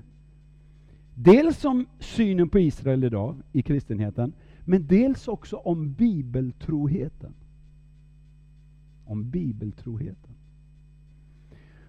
[1.16, 4.34] Dels om synen på Israel idag i kristenheten,
[4.66, 7.34] men dels också om bibeltroheten.
[9.06, 10.32] Om bibeltroheten.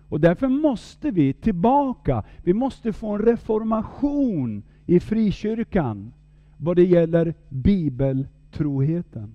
[0.08, 6.12] Och därför måste vi tillbaka, vi måste få en reformation i frikyrkan
[6.56, 9.32] vad det gäller bibeltroheten.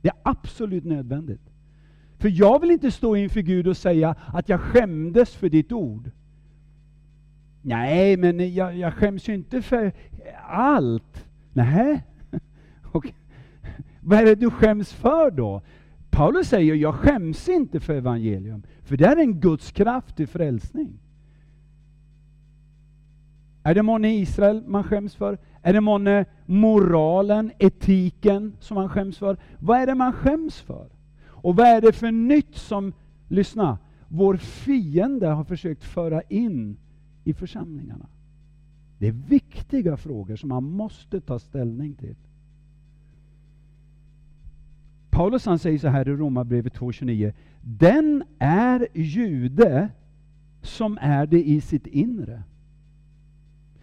[0.00, 1.51] Det är absolut nödvändigt.
[2.22, 6.10] För jag vill inte stå inför Gud och säga att jag skämdes för ditt ord.
[7.62, 9.92] Nej, men jag, jag skäms ju inte för
[10.48, 11.26] allt.
[11.52, 12.02] Nej.
[12.92, 13.12] Och,
[14.00, 15.62] vad är det du skäms för då?
[16.10, 20.98] Paulus säger, jag skäms inte för evangelium, för det är en Guds kraft till frälsning.
[23.62, 25.38] Är det månne Israel man skäms för?
[25.62, 29.36] Är det månne moralen, etiken som man skäms för?
[29.58, 31.01] Vad är det man skäms för?
[31.42, 32.92] Och vad är det för nytt som,
[33.28, 33.78] lyssna,
[34.08, 36.76] vår fiende har försökt föra in
[37.24, 38.06] i församlingarna?
[38.98, 42.14] Det är viktiga frågor som man måste ta ställning till.
[45.10, 47.32] Paulus han säger så här i Romarbrevet 2.29.
[47.60, 49.88] Den är jude
[50.62, 52.42] som är det i sitt inre.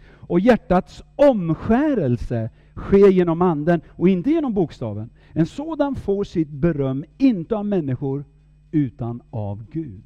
[0.02, 5.10] Och hjärtats omskärelse sker genom anden och inte genom bokstaven.
[5.32, 8.24] En sådan får sitt beröm inte av människor
[8.70, 10.02] utan av Gud.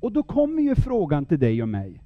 [0.00, 2.00] Och då kommer ju frågan till dig och mig.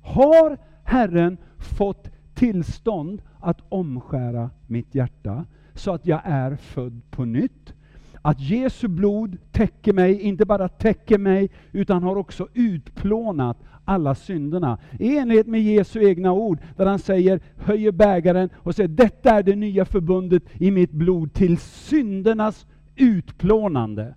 [0.00, 7.74] Har Herren fått tillstånd att omskära mitt hjärta så att jag är född på nytt?
[8.22, 14.78] Att Jesu blod täcker mig, inte bara täcker mig, utan har också utplånat alla synderna.
[14.98, 19.42] I enlighet med Jesu egna ord, där han säger, höjer bägaren och säger, detta är
[19.42, 24.14] det nya förbundet i mitt blod till syndernas utplånande.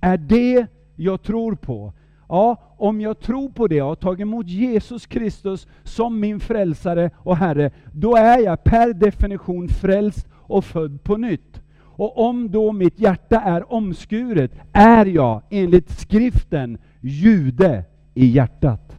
[0.00, 1.92] Är det jag tror på?
[2.28, 7.10] Ja, om jag tror på det och har tagit emot Jesus Kristus som min frälsare
[7.16, 11.60] och Herre, då är jag per definition frälst och född på nytt.
[12.00, 17.84] Och om då mitt hjärta är omskuret, är jag enligt skriften jude
[18.14, 18.98] i hjärtat.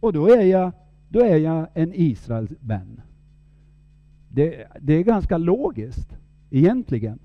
[0.00, 0.72] Och då är jag,
[1.08, 3.00] då är jag en Israels vän.
[4.28, 6.16] Det, det är ganska logiskt,
[6.50, 7.18] egentligen.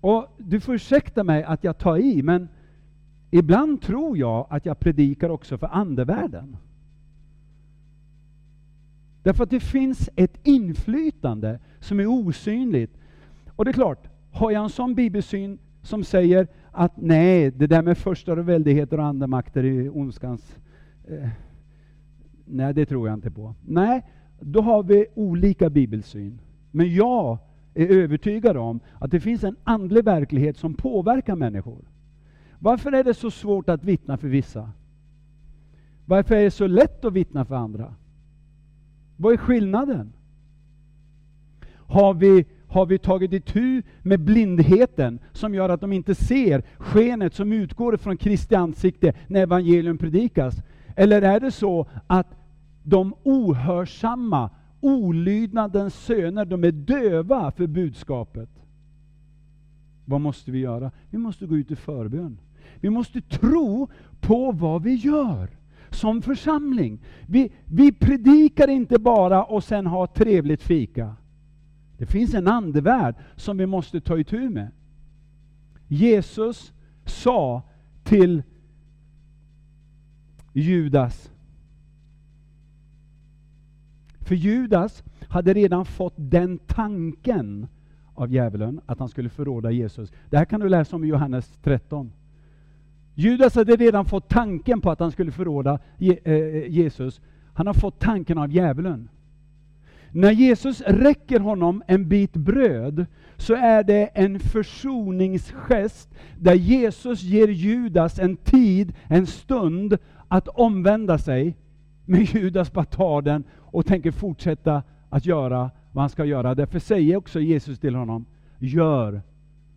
[0.00, 2.48] Och Du får ursäkta mig att jag tar i, men
[3.30, 6.56] ibland tror jag att jag predikar också för andevärlden.
[9.26, 12.98] Därför att det finns ett inflytande som är osynligt.
[13.56, 17.82] Och det är klart, har jag en sån bibelsyn som säger att nej, det där
[17.82, 20.56] med första och väldigheter och andemakter är ondskans...
[21.08, 21.28] Eh,
[22.44, 23.54] nej, det tror jag inte på.
[23.64, 24.02] Nej,
[24.40, 26.40] då har vi olika bibelsyn.
[26.70, 27.38] Men jag
[27.74, 31.84] är övertygad om att det finns en andlig verklighet som påverkar människor.
[32.58, 34.70] Varför är det så svårt att vittna för vissa?
[36.04, 37.94] Varför är det så lätt att vittna för andra?
[39.16, 40.12] Vad är skillnaden?
[41.86, 47.34] Har vi, har vi tagit itu med blindheten som gör att de inte ser skenet
[47.34, 50.54] som utgår från Kristi ansikte när evangelium predikas?
[50.96, 52.26] Eller är det så att
[52.82, 54.50] de ohörsamma,
[54.80, 58.48] olydnadens söner, de är döva för budskapet?
[60.04, 60.90] Vad måste vi göra?
[61.10, 62.38] Vi måste gå ut i förbön.
[62.80, 63.88] Vi måste tro
[64.20, 65.48] på vad vi gör
[65.90, 66.98] som församling.
[67.26, 71.16] Vi, vi predikar inte bara och sen har trevligt fika.
[71.98, 74.70] Det finns en andevärld som vi måste ta itu med.
[75.88, 76.72] Jesus
[77.04, 77.62] sa
[78.04, 78.42] till
[80.52, 81.32] Judas,
[84.20, 87.68] för Judas hade redan fått den tanken
[88.14, 90.12] av djävulen att han skulle förråda Jesus.
[90.30, 92.12] Det här kan du läsa om i Johannes 13.
[93.18, 97.20] Judas hade redan fått tanken på att han skulle förråda eh, Jesus.
[97.54, 99.08] Han har fått tanken av djävulen.
[100.12, 107.48] När Jesus räcker honom en bit bröd så är det en försoningsgest där Jesus ger
[107.48, 109.98] Judas en tid, en stund
[110.28, 111.56] att omvända sig.
[112.04, 116.54] Men Judas bara tar den och tänker fortsätta att göra vad han ska göra.
[116.54, 118.26] Därför säger också Jesus till honom,
[118.58, 119.22] gör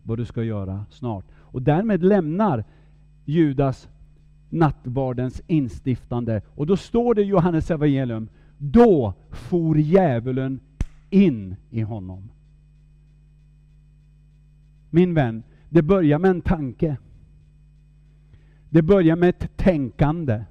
[0.02, 1.24] vad du ska göra snart.
[1.38, 2.64] Och därmed lämnar
[3.30, 3.88] Judas
[4.50, 6.42] nattvardens instiftande.
[6.54, 8.28] Och då står det i Johannes evangelium,
[8.58, 10.60] då for djävulen
[11.10, 12.30] in i honom.
[14.90, 16.96] Min vän, det börjar med en tanke.
[18.70, 20.44] Det börjar med ett tänkande.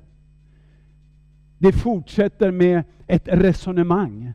[1.58, 4.34] Det fortsätter med ett resonemang.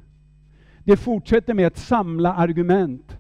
[0.85, 3.17] Det fortsätter med att samla argument.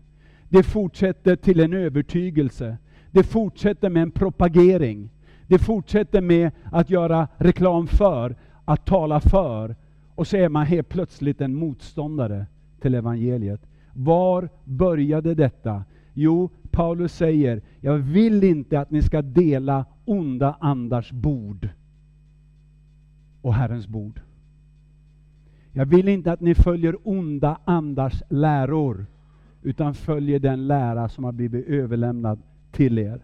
[0.48, 2.76] Det fortsätter till en övertygelse.
[3.10, 5.10] Det fortsätter med en propagering.
[5.46, 9.76] Det fortsätter med att göra reklam för, att tala för.
[10.14, 12.46] Och så är man helt plötsligt en motståndare
[12.80, 13.60] till evangeliet.
[13.92, 15.84] Var började detta?
[16.14, 21.68] Jo, Paulus säger, jag vill inte att ni ska dela onda andars bord
[23.42, 24.20] och Herrens bord.
[25.72, 29.06] Jag vill inte att ni följer onda andars läror,
[29.62, 33.20] utan följer den lära som har blivit överlämnad till er.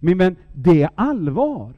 [0.00, 1.72] Min vän, det är allvar.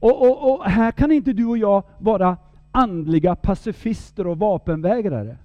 [0.00, 2.36] Och, och, och här kan inte du och jag vara
[2.72, 5.36] andliga pacifister och vapenvägrare.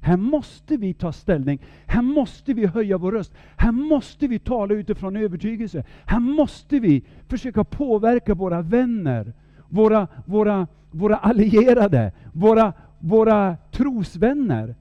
[0.00, 1.58] Här måste vi ta ställning.
[1.86, 3.34] Här måste vi höja vår röst.
[3.56, 5.84] Här måste vi tala utifrån övertygelse.
[6.06, 9.32] Här måste vi försöka påverka våra vänner,
[9.68, 14.74] våra, våra, våra allierade, våra, våra trosvänner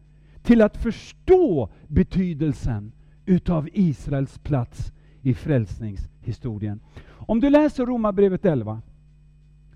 [0.43, 2.91] till att förstå betydelsen
[3.25, 4.91] utav Israels plats
[5.27, 6.79] i frälsningshistorien.
[7.09, 8.81] Om du läser Romarbrevet 11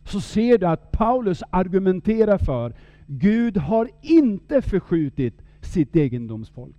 [0.05, 2.73] så ser du att Paulus argumenterar för
[3.07, 6.75] Gud har inte förskjutit sitt egendomsfolk.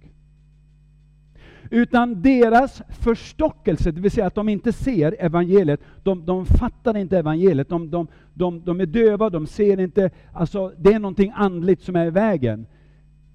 [1.71, 7.19] Utan deras förstockelse, det vill säga att de inte ser evangeliet, de, de fattar inte
[7.19, 11.83] evangeliet, de, de, de, de är döva, de ser inte, alltså det är någonting andligt
[11.83, 12.67] som är i vägen.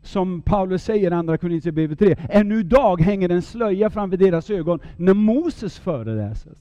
[0.08, 4.80] Som Paulus säger i Andra Korinthierbrevet 3, ännu idag hänger en slöja framför deras ögon
[4.98, 6.58] när Moses föreläses.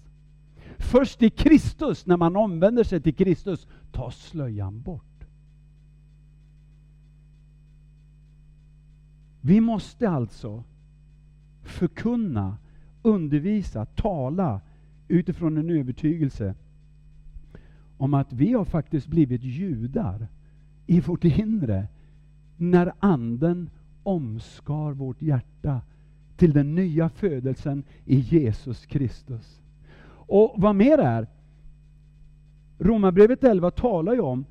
[0.78, 5.26] Först i Kristus, när man omvänder sig till Kristus, tas slöjan bort.
[9.40, 10.64] Vi måste alltså
[11.62, 12.56] förkunna,
[13.02, 14.60] undervisa, tala
[15.08, 16.54] utifrån en övertygelse
[17.98, 20.26] om att vi har faktiskt blivit judar
[20.86, 21.88] i vårt inre
[22.56, 23.70] när Anden
[24.02, 25.80] omskar vårt hjärta
[26.36, 29.60] till den nya födelsen i Jesus Kristus.
[30.08, 31.26] Och vad mer är,
[32.78, 34.44] Romarbrevet 11 talar ju om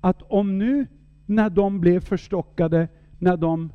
[0.00, 0.86] att om nu
[1.26, 2.88] när de blev förstockade,
[3.18, 3.72] när de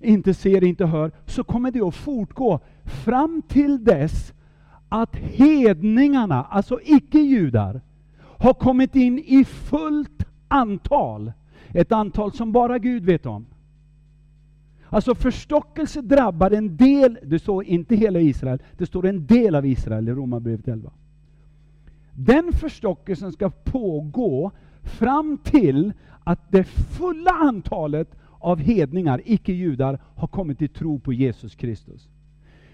[0.00, 4.32] inte ser, inte hör, så kommer det att fortgå fram till dess
[4.88, 7.80] att hedningarna, alltså icke-judar,
[8.20, 11.32] har kommit in i fullt antal.
[11.72, 13.46] Ett antal som bara Gud vet om.
[14.90, 19.66] Alltså förstockelse drabbar en del, det står inte hela Israel, det står en del av
[19.66, 20.90] Israel i Romarbrevet 11.
[22.14, 24.50] Den förstockelsen ska pågå
[24.82, 25.92] fram till
[26.24, 28.08] att det fulla antalet
[28.38, 32.08] av hedningar, icke-judar, har kommit till tro på Jesus Kristus.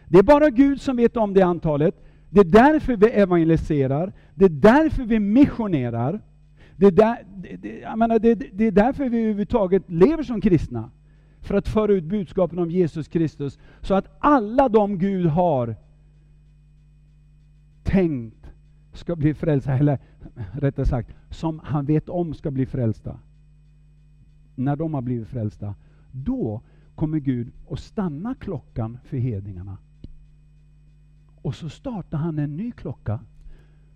[0.09, 1.95] Det är bara Gud som vet om det antalet.
[2.30, 6.20] Det är därför vi evangeliserar, det är därför vi missionerar.
[6.76, 7.24] Det är, där,
[7.56, 10.90] det, jag menar, det, det är därför vi överhuvudtaget lever som kristna.
[11.40, 15.76] För att föra ut budskapen om Jesus Kristus, så att alla de Gud har
[17.82, 18.50] tänkt
[18.92, 19.98] ska bli frälsta, eller
[20.52, 23.18] rättare sagt, som han vet om ska bli frälsta
[24.54, 25.74] när de har blivit frälsta,
[26.12, 26.60] då
[26.94, 29.78] kommer Gud att stanna klockan för hedningarna.
[31.42, 33.20] Och så startar han en ny klocka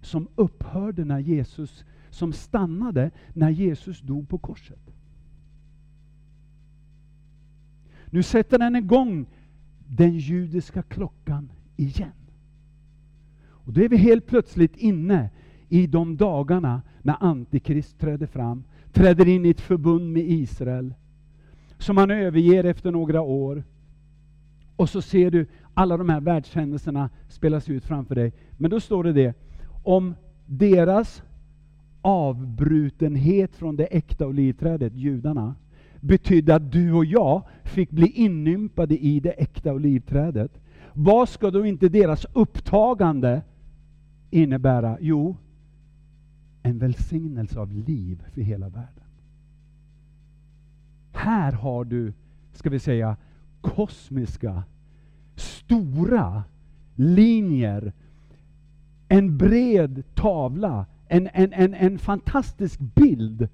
[0.00, 4.90] som upphörde när Jesus, som stannade när Jesus dog på korset.
[8.10, 9.26] Nu sätter den igång
[9.86, 12.12] den judiska klockan igen.
[13.40, 15.30] Och då är vi helt plötsligt inne
[15.68, 20.94] i de dagarna när Antikrist träder fram träder in i ett förbund med Israel,
[21.78, 23.64] som han överger efter några år.
[24.76, 28.32] Och så ser du alla de här världshändelserna spelas ut framför dig.
[28.56, 29.34] Men då står det det,
[29.84, 30.14] om
[30.46, 31.22] deras
[32.08, 35.54] avbrutenhet från det äkta olivträdet, judarna,
[36.00, 40.60] betydde att du och jag fick bli inympade i det äkta olivträdet.
[40.92, 43.42] Vad ska då inte deras upptagande
[44.30, 44.98] innebära?
[45.00, 45.36] Jo,
[46.62, 49.04] en välsignelse av liv för hela världen.
[51.12, 52.12] Här har du,
[52.52, 53.16] ska vi säga,
[53.60, 54.62] kosmiska,
[55.36, 56.42] stora
[56.94, 57.92] linjer,
[59.08, 63.48] en bred tavla, en, en, en, en fantastisk bild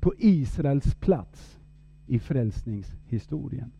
[0.00, 1.58] på Israels plats
[2.06, 3.72] i frälsningshistorien.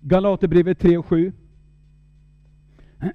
[0.00, 1.32] Galaterbrevet 3 och 7.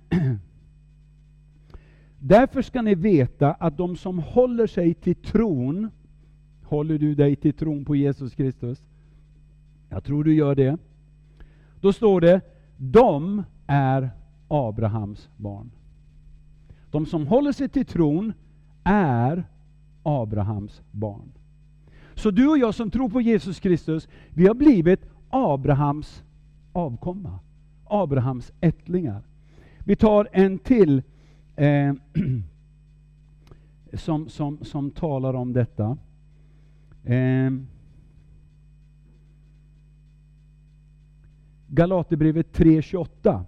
[2.19, 5.89] Därför ska ni veta att de som håller sig till tron,
[6.63, 8.83] håller du dig till tron på Jesus Kristus?
[9.89, 10.77] Jag tror du gör det.
[11.81, 12.41] Då står det,
[12.77, 14.09] de är
[14.47, 15.71] Abrahams barn.
[16.93, 18.33] De som håller sig till tron
[18.83, 19.43] är
[20.03, 21.31] Abrahams barn.
[22.15, 26.23] Så du och jag som tror på Jesus Kristus, vi har blivit Abrahams
[26.73, 27.39] avkomma.
[27.85, 29.21] Abrahams ättlingar.
[29.79, 31.01] Vi tar en till
[31.55, 31.93] eh,
[33.93, 35.97] som, som, som talar om detta.
[37.03, 37.51] Eh,
[41.67, 43.43] Galaterbrevet 3.28.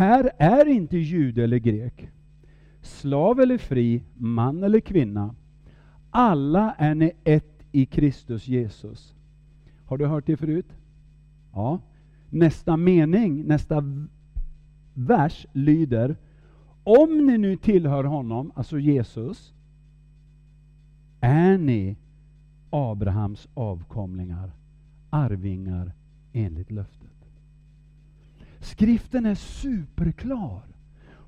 [0.00, 2.08] Här är inte jude eller grek,
[2.82, 5.34] slav eller fri, man eller kvinna.
[6.10, 9.14] Alla är ni ett i Kristus Jesus.
[9.86, 10.76] Har du hört det förut?
[11.52, 11.80] Ja.
[12.30, 13.84] Nästa mening, nästa
[14.94, 16.16] vers lyder
[16.84, 19.54] Om ni nu tillhör honom, alltså Jesus,
[21.20, 21.96] är ni
[22.70, 24.52] Abrahams avkomlingar,
[25.10, 25.92] arvingar
[26.32, 27.19] enligt löftet.
[28.60, 30.62] Skriften är superklar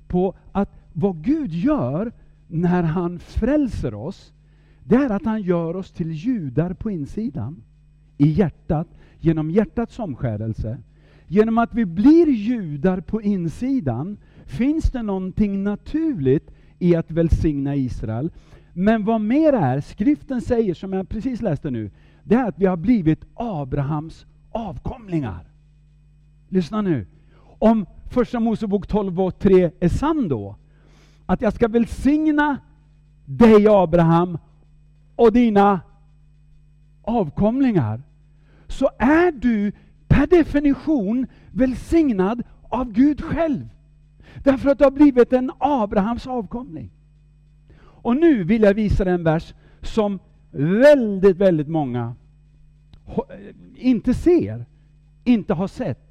[0.07, 2.11] på att vad Gud gör
[2.47, 4.33] när han frälser oss,
[4.83, 7.63] det är att han gör oss till judar på insidan,
[8.17, 8.87] i hjärtat,
[9.19, 10.77] genom hjärtats omskärelse.
[11.27, 18.31] Genom att vi blir judar på insidan finns det någonting naturligt i att välsigna Israel.
[18.73, 21.91] Men vad mer är, skriften säger, som jag precis läste nu,
[22.23, 25.47] det är att vi har blivit Abrahams avkomlingar.
[26.49, 27.05] Lyssna nu.
[27.63, 30.55] Om Första Mosebok 12 och 3 är sann då,
[31.25, 32.57] att jag ska välsigna
[33.25, 34.37] dig Abraham
[35.15, 35.81] och dina
[37.01, 38.01] avkomlingar,
[38.67, 39.71] så är du
[40.07, 43.69] per definition välsignad av Gud själv.
[44.43, 46.91] Därför att du har blivit en Abrahams avkomling.
[47.83, 50.19] Och nu vill jag visa dig en vers som
[50.51, 52.15] väldigt, väldigt många
[53.07, 53.23] eh,
[53.75, 54.65] inte ser,
[55.23, 56.02] inte har sett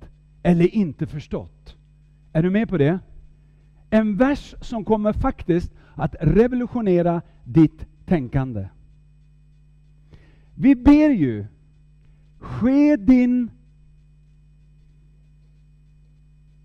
[0.42, 1.76] eller inte förstått.
[2.32, 2.98] Är du med på det?
[3.90, 8.68] En vers som kommer faktiskt att revolutionera ditt tänkande.
[10.54, 11.46] Vi ber ju,
[12.38, 13.50] ske din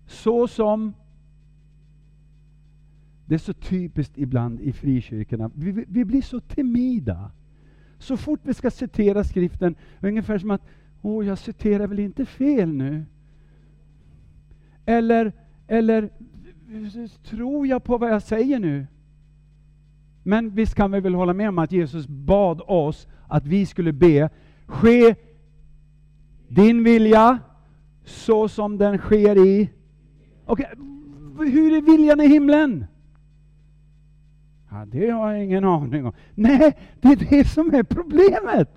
[0.06, 0.92] så som
[3.26, 5.50] det är så typiskt ibland i frikyrkorna.
[5.54, 7.30] Vi, vi blir så timida.
[7.98, 10.62] Så fort vi ska citera skriften, ungefär som att
[11.02, 13.04] Åh, jag citerar väl inte fel nu?
[14.88, 15.32] Eller,
[15.66, 16.10] eller
[17.24, 18.86] tror jag på vad jag säger nu?
[20.22, 23.92] Men visst kan vi väl hålla med om att Jesus bad oss att vi skulle
[23.92, 24.30] be,
[24.66, 25.14] ske
[26.48, 27.38] din vilja
[28.04, 29.70] så som den sker i...
[30.46, 30.66] Okay.
[31.38, 32.86] hur är viljan i himlen?
[34.70, 36.12] Ja, det har jag ingen aning om.
[36.34, 38.68] Nej, det är det som är problemet.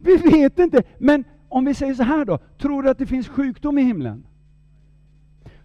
[0.00, 0.82] Vi vet inte.
[0.98, 4.26] Men om vi säger så här då, tror du att det finns sjukdom i himlen?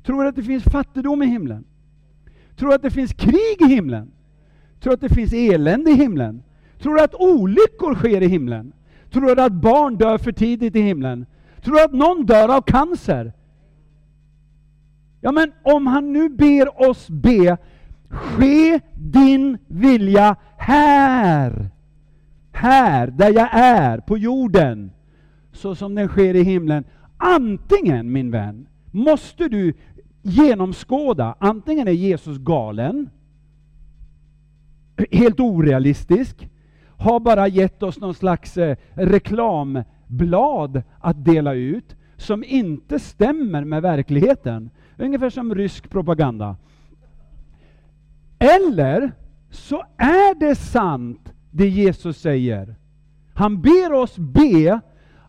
[0.04, 1.64] Tror du att det finns fattigdom i himlen?
[2.56, 4.12] Tror du att det finns krig i himlen?
[4.80, 6.44] Tror du att det finns elände i himlen?
[6.80, 8.74] Tror du att olyckor sker i himlen?
[9.12, 11.26] Tror du att barn dör för tidigt i himlen?
[11.62, 13.34] Tror du att någon dör av cancer?
[15.22, 17.58] Ja, men om han nu ber oss be,
[18.10, 21.72] ske din vilja här
[22.62, 24.92] här, där jag är, på jorden,
[25.52, 26.84] så som den sker i himlen.
[27.18, 29.74] Antingen, min vän, måste du
[30.22, 33.10] genomskåda, antingen är Jesus galen,
[35.12, 36.50] helt orealistisk,
[36.98, 43.82] har bara gett oss någon slags eh, reklamblad att dela ut, som inte stämmer med
[43.82, 44.70] verkligheten.
[44.98, 46.56] Ungefär som rysk propaganda.
[48.40, 49.12] Eller
[49.50, 52.76] så är det sant det Jesus säger.
[53.34, 54.80] Han ber oss be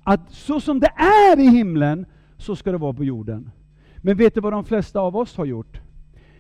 [0.03, 3.51] att så som det är i himlen, så ska det vara på jorden.
[4.05, 5.81] Men vet du vad de flesta av oss har gjort?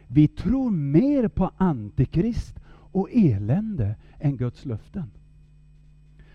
[0.07, 5.11] Vi tror mer på Antikrist och elände än Guds löften.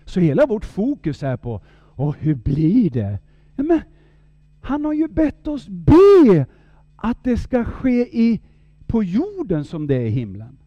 [0.05, 3.19] Så hela vårt fokus är på, och hur blir det?
[3.55, 3.81] Ja, men,
[4.61, 6.45] han har ju bett oss be
[6.95, 8.41] att det ska ske i,
[8.85, 10.57] på jorden som det är i himlen.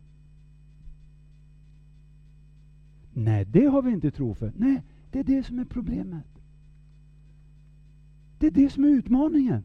[3.13, 4.53] Nej, det har vi inte tro för.
[4.57, 6.27] Nej, det är det som är problemet.
[8.39, 9.65] Det är det som är utmaningen.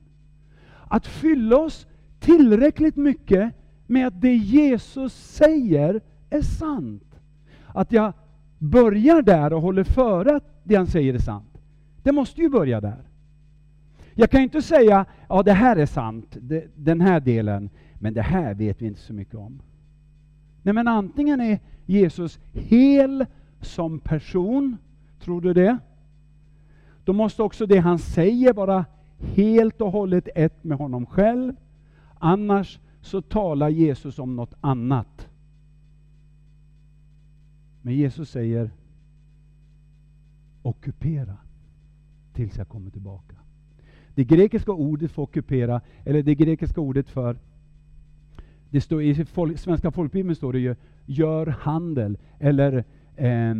[0.87, 1.87] Att fylla oss
[2.19, 3.53] tillräckligt mycket
[3.87, 7.19] med att det Jesus säger är sant.
[7.67, 8.13] Att jag
[8.57, 11.57] börjar där och håller före att det han säger är sant.
[12.03, 13.03] Det måste ju börja där.
[14.13, 17.69] Jag kan inte säga, ja det här är sant, det, den här delen,
[17.99, 19.61] men det här vet vi inte så mycket om.
[20.61, 23.25] Nej men antingen är Jesus hel
[23.61, 24.77] som person.
[25.19, 25.77] Tror du det?
[27.03, 28.85] Då måste också det han säger vara
[29.19, 31.53] helt och hållet ett med honom själv.
[32.19, 35.27] Annars så talar Jesus om något annat.
[37.81, 38.71] Men Jesus säger
[40.61, 41.37] ockupera
[42.33, 43.35] tills jag kommer tillbaka.
[44.15, 47.37] Det grekiska ordet för ockupera, eller det grekiska ordet för
[48.69, 52.83] det står I folk, svenska folkbibeln står det ju gör handel, eller
[53.15, 53.55] eh,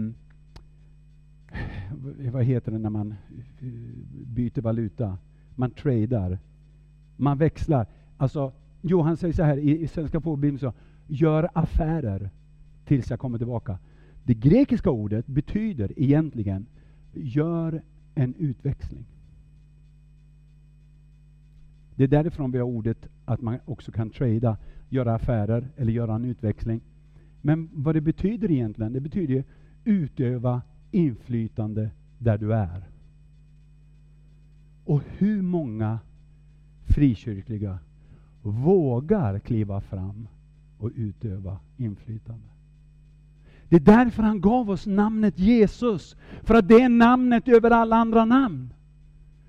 [2.32, 3.16] vad heter det när man
[4.12, 5.18] byter valuta?
[5.56, 6.40] Man tradar.
[7.18, 7.88] Man växlar.
[8.18, 8.52] Alltså,
[8.82, 10.74] Johan säger så här i, i svenska folkbibeln, så,
[11.08, 12.30] gör affärer
[12.86, 13.80] tills jag kommer tillbaka.
[14.24, 16.66] Det grekiska ordet betyder egentligen
[17.14, 17.82] gör
[18.16, 19.06] en utväxling.
[21.96, 24.58] Det är därifrån vi har ordet att man också kan trada,
[24.90, 26.82] göra affärer eller göra en utväxling.
[27.42, 29.44] Men vad det betyder egentligen, det betyder
[29.84, 32.84] utöva inflytande där du är.
[34.86, 36.00] Och hur många
[36.86, 37.80] frikyrkliga
[38.42, 40.28] vågar kliva fram
[40.78, 42.48] och utöva inflytande?
[43.70, 46.16] Det är därför han gav oss namnet Jesus.
[46.44, 48.74] För att det är namnet över alla andra namn.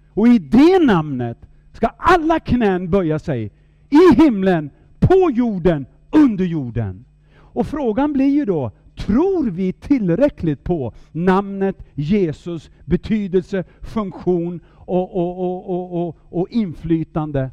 [0.08, 1.38] Och i det namnet
[1.72, 3.52] ska alla knän böja sig.
[3.90, 7.04] I himlen, på jorden, under jorden.
[7.38, 16.08] Och frågan blir ju då, tror vi tillräckligt på namnet Jesus betydelse, funktion och, och,
[16.08, 17.50] och, och, inflytande?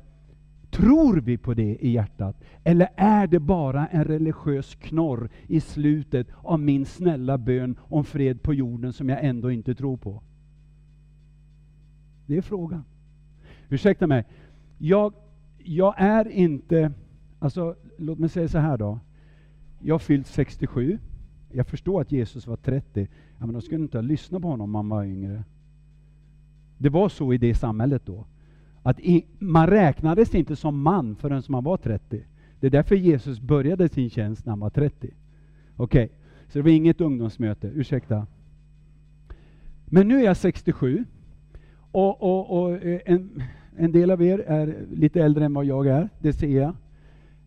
[0.70, 2.36] Tror vi på det i hjärtat?
[2.64, 8.44] Eller är det bara en religiös knorr i slutet av min snälla bön om fred
[8.44, 10.22] på jorden som jag ändå inte tror på?
[12.26, 12.84] Det är frågan.
[13.70, 14.26] Ursäkta mig.
[14.78, 15.14] Jag,
[15.58, 16.92] jag är inte,
[17.40, 19.00] alltså låt mig säga så här då.
[19.80, 21.00] Jag har fyllt 67.
[21.52, 23.08] Jag förstår att Jesus var 30.
[23.40, 25.44] Ja, men de skulle inte ha lyssnat på honom om han var yngre.
[26.78, 28.26] Det var så i det samhället då.
[28.84, 32.24] Att i, man räknades inte som man förrän man var 30.
[32.60, 35.10] Det är därför Jesus började sin tjänst när han var 30.
[35.76, 36.10] Okej, okay.
[36.48, 38.28] så det var inget ungdomsmöte, ursäkta.
[39.86, 41.06] Men nu är jag 67.
[41.92, 43.44] Och, och, och eh, en,
[43.76, 46.76] en, del av er är lite äldre än vad jag är, det ser jag.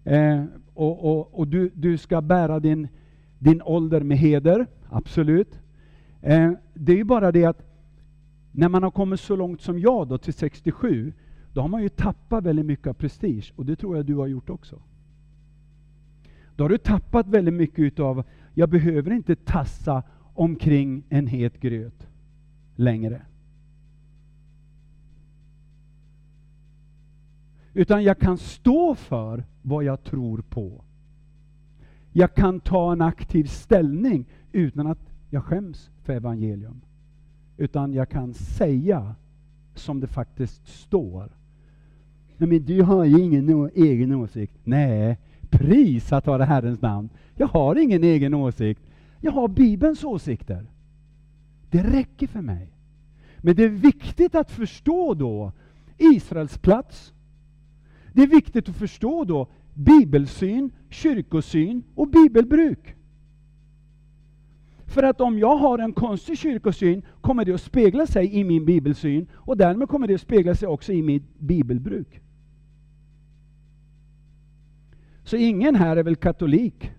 [0.05, 2.89] Eh, och, och, och du, du ska bära din,
[3.39, 5.59] din ålder med heder, absolut.
[6.23, 7.63] Eh, det är ju bara det att
[8.57, 11.13] när man har kommit så långt som jag då, till 67,
[11.53, 14.27] då har man ju tappat väldigt mycket av prestige, och det tror jag du har
[14.27, 14.83] gjort också.
[16.57, 20.03] Då har du tappat väldigt mycket av, jag behöver inte tassa
[20.35, 22.09] omkring en het gröt
[22.77, 23.23] längre.
[27.75, 30.85] Utan jag kan stå för vad jag tror på.
[32.13, 36.81] Jag kan ta en aktiv ställning utan att jag skäms för evangelium.
[37.57, 39.15] Utan jag kan säga
[39.75, 41.29] som det faktiskt står.
[42.37, 44.55] men du har ju ingen egen åsikt.
[44.65, 45.19] Nej,
[45.51, 47.09] prisat vare Herrens namn.
[47.35, 48.81] Jag har ingen egen åsikt.
[49.21, 50.67] Jag har Bibelns åsikter.
[51.71, 52.69] Det räcker för mig.
[53.39, 55.53] Men det är viktigt att förstå då
[55.99, 57.13] Israels plats.
[58.13, 62.96] Det är viktigt att förstå då bibelsyn, kyrkosyn och bibelbruk.
[64.87, 68.65] För att om jag har en konstig kyrkosyn kommer det att spegla sig i min
[68.65, 72.21] bibelsyn och därmed kommer det att spegla sig också i mitt bibelbruk.
[75.25, 76.91] Så ingen här är väl katolik.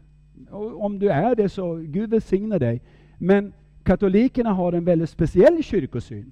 [0.49, 2.81] Och om du är det så Gud välsigne dig.
[3.17, 6.31] Men katolikerna har en väldigt speciell kyrkosyn.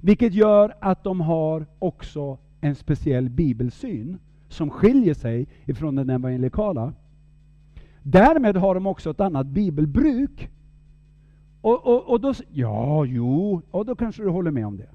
[0.00, 4.18] Vilket gör att de har också en speciell bibelsyn
[4.48, 6.92] som skiljer sig ifrån den evangelikala.
[8.02, 10.50] Därmed har de också ett annat bibelbruk.
[11.60, 14.88] Och, och, och då, ja, jo, och då kanske du håller med om det.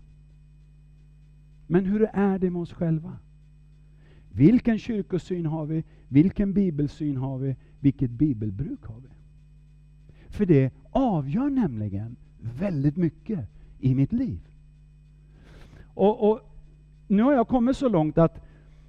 [1.68, 3.18] Men hur är det med oss själva?
[4.32, 5.84] Vilken kyrkosyn har vi?
[6.08, 7.56] Vilken bibelsyn har vi?
[7.80, 9.10] Vilket bibelbruk har vi?
[10.30, 13.40] För det avgör nämligen väldigt mycket
[13.80, 14.40] i mitt liv.
[15.94, 16.40] Och, och
[17.08, 18.46] nu har jag kommit så långt att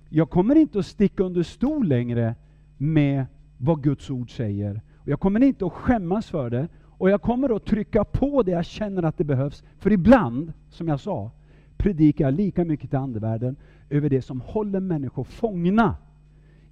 [0.08, 2.34] jag kommer inte att sticka under stol längre
[2.78, 3.26] med
[3.58, 4.80] vad Guds ord säger.
[5.04, 6.68] Jag kommer inte att skämmas för det.
[6.98, 9.62] Och jag kommer att trycka på det jag känner att det behövs.
[9.78, 11.30] För ibland, som jag sa,
[11.76, 13.56] predikar jag lika mycket till andevärlden
[13.90, 15.96] över det som håller människor fångna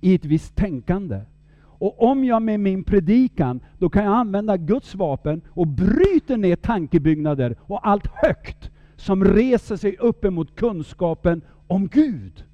[0.00, 1.20] i ett visst tänkande.
[1.62, 6.56] Och om jag med min predikan, då kan jag använda Guds vapen och bryter ner
[6.56, 12.44] tankebyggnader och allt högt som reser sig upp emot kunskapen om Gud.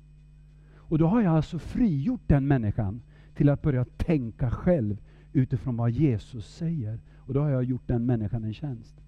[0.77, 3.03] Och då har jag alltså frigjort den människan
[3.35, 4.97] till att börja tänka själv
[5.33, 6.99] utifrån vad Jesus säger.
[7.29, 9.01] Och då har jag gjort den människan en tjänst.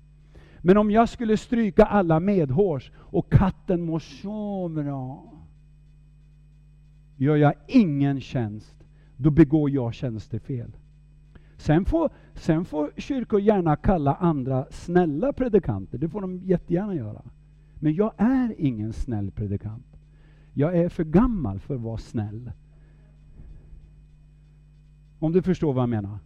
[0.58, 5.32] Men om jag skulle stryka alla medhårs och katten mår så bra,
[7.16, 8.84] gör jag ingen tjänst,
[9.16, 10.76] då begår jag tjänstefel.
[11.56, 17.22] Sen får, sen får kyrkor gärna kalla andra snälla predikanter, det får de jättegärna göra.
[17.74, 19.96] Men jag är ingen snäll predikant.
[20.54, 22.52] Jag är för gammal för att vara snäll.
[25.18, 26.18] Om du förstår vad jag menar.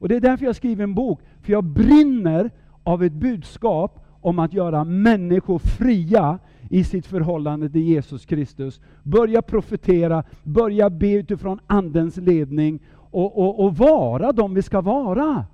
[0.00, 2.50] Och Det är därför jag skriver en bok, för jag brinner
[2.82, 6.38] av ett budskap om att göra människor fria
[6.70, 8.80] i sitt förhållande till Jesus Kristus.
[9.02, 15.46] Börja profetera, börja be utifrån Andens ledning och, och, och vara de vi ska vara.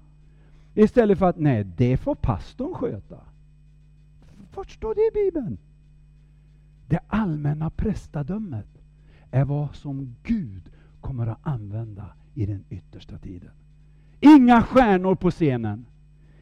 [0.75, 3.21] Istället för att, nej, det får pastorn sköta.
[4.55, 5.59] Vart står det i Bibeln?
[6.89, 8.69] Det allmänna prästadömet
[9.31, 10.71] är vad som Gud
[11.01, 13.51] kommer att använda i den yttersta tiden.
[14.27, 15.87] Inga stjärnor på scenen.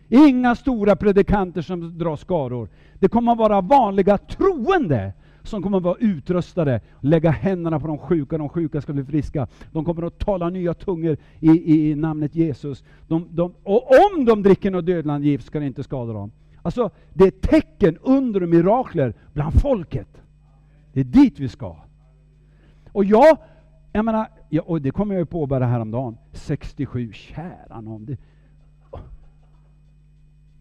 [0.08, 2.68] Inga stora predikanter som drar skaror.
[2.98, 5.12] Det kommer att vara vanliga troende
[5.42, 9.46] som kommer att vara utrustade, lägga händerna på de sjuka, de sjuka ska bli friska.
[9.72, 12.84] De kommer att tala nya tungor i, i namnet Jesus.
[13.08, 16.32] De, de, och om de dricker något dödlandgift, gift ska det inte skada dem.
[16.62, 20.22] Alltså, det är tecken, under och mirakler bland folket.
[20.92, 21.76] Det är dit vi ska.
[22.92, 23.38] Och jag,
[23.96, 28.04] jag menar, ja, och det kommer jag ju på bara häromdagen, 67, kära någon.
[28.04, 28.16] Det,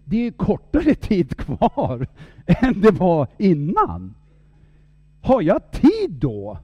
[0.05, 2.07] det är kortare tid kvar
[2.45, 4.15] än det var innan.
[5.21, 6.57] Har jag tid då?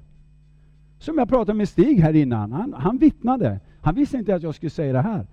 [0.99, 3.59] Som jag pratade med Stig här innan, han, han vittnade.
[3.81, 5.27] Han visste inte att jag skulle säga det här.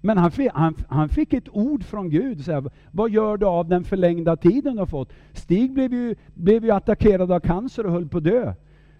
[0.00, 2.44] Men han fick, han, han fick ett ord från Gud.
[2.44, 5.12] Så här, vad gör du av den förlängda tiden du har fått?
[5.32, 8.54] Stig blev ju, blev ju attackerad av cancer och höll på att dö.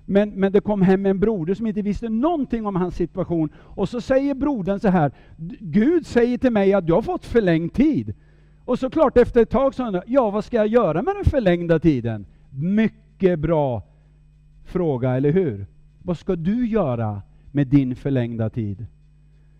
[0.05, 3.48] Men, men det kom hem en broder som inte visste någonting om hans situation.
[3.57, 5.12] Och så säger brodern så här,
[5.61, 8.14] Gud säger till mig att jag har fått förlängd tid.
[8.64, 11.24] Och så klart efter ett tag så undrar ja vad ska jag göra med den
[11.24, 12.26] förlängda tiden?
[12.50, 13.82] Mycket bra
[14.64, 15.66] fråga, eller hur?
[16.03, 17.22] Vad ska du göra
[17.53, 18.86] med din förlängda tid?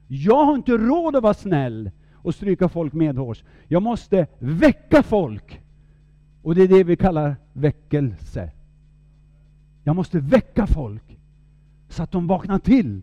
[0.09, 3.45] Jag har inte råd att vara snäll och stryka folk medhårs.
[3.69, 5.61] Jag måste väcka folk.
[6.43, 8.51] Och det är det vi kallar väckelse.
[9.85, 11.19] Jag måste väcka folk
[11.89, 13.03] så att de vaknar till.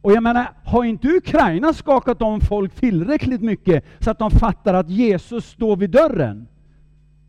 [0.00, 4.74] Och jag menar, har inte Ukraina skakat om folk tillräckligt mycket så att de fattar
[4.74, 6.48] att Jesus står vid dörren?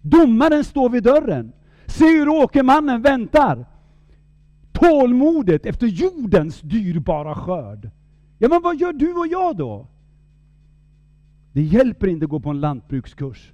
[0.02, 1.52] Domaren står vid dörren.
[1.86, 3.66] Se hur åkermannen väntar.
[4.72, 7.90] Tålmodet efter jordens dyrbara skörd.
[8.38, 9.88] Ja, men vad gör du och jag då?
[11.54, 13.52] Det hjälper inte att gå på en lantbrukskurs.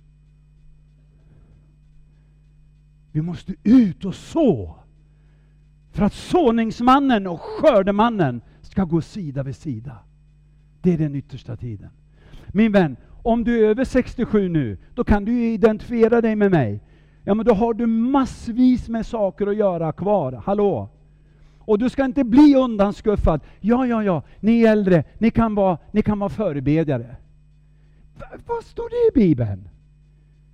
[3.11, 4.76] Vi måste ut och så.
[5.93, 9.97] För att såningsmannen och skördemannen ska gå sida vid sida.
[10.81, 11.89] Det är den yttersta tiden.
[12.47, 16.81] Min vän, om du är över 67 nu, då kan du identifiera dig med mig.
[17.23, 20.41] Ja, men då har du massvis med saker att göra kvar.
[20.45, 20.89] Hallå?
[21.59, 23.41] Och du ska inte bli undanskuffad.
[23.59, 27.15] Ja, ja, ja, ni äldre, ni kan vara, ni kan vara förebedjare.
[28.47, 29.69] Vad står det i Bibeln?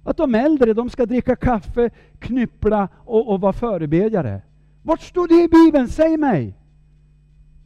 [0.04, 4.42] Att de äldre, de ska dricka kaffe, knyppla och, och vara förebedjare.
[4.82, 5.88] Vart står det i Bibeln?
[5.88, 6.56] Säg mig!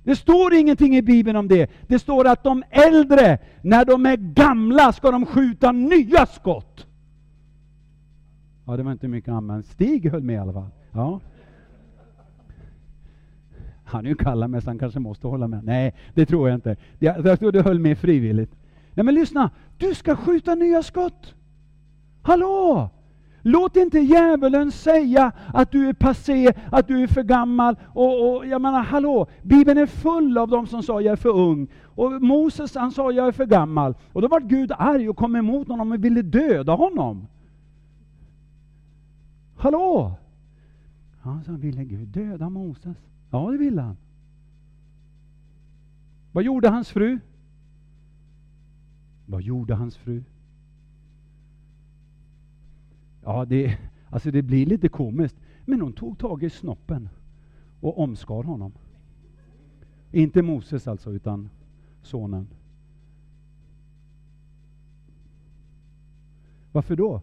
[0.04, 1.72] Det står ingenting i Bibeln om det.
[1.88, 6.88] Det står att de äldre, när de är gamla, ska de skjuta nya skott.
[8.66, 9.66] Ja, det var inte mycket använt.
[9.66, 10.70] Stig höll med i alla fall.
[10.92, 11.20] Ja.
[13.84, 15.64] Han är ju kalla så han kanske måste hålla med.
[15.64, 16.76] Nej, det tror jag inte.
[17.00, 18.56] Jag tror du höll med frivilligt.
[18.94, 21.34] Nej men lyssna, du ska skjuta nya skott.
[22.22, 22.90] Hallå!
[23.46, 27.76] Låt inte djävulen säga att du är passé, att du är för gammal.
[27.94, 31.30] Och, och, jag menar, hallå, Bibeln är full av dem som sa jag är för
[31.30, 31.68] ung.
[31.84, 33.96] Och Moses han sa jag är för gammal.
[34.14, 37.28] Och då var Gud arg och kom emot honom och ville döda honom.
[39.58, 40.16] Hallå!
[41.24, 42.98] Ja, sa, ville Gud döda Moses.
[43.30, 43.98] Ja, det ville han.
[46.32, 47.20] Vad gjorde hans fru?
[49.26, 50.24] Vad gjorde hans fru?
[53.24, 53.78] Ja, det,
[54.10, 55.36] alltså det blir lite komiskt.
[55.66, 57.10] Men hon tog tag i snoppen
[57.80, 58.72] och omskar honom.
[60.12, 61.50] Inte Moses alltså, utan
[62.02, 62.48] sonen.
[66.72, 67.22] Varför då?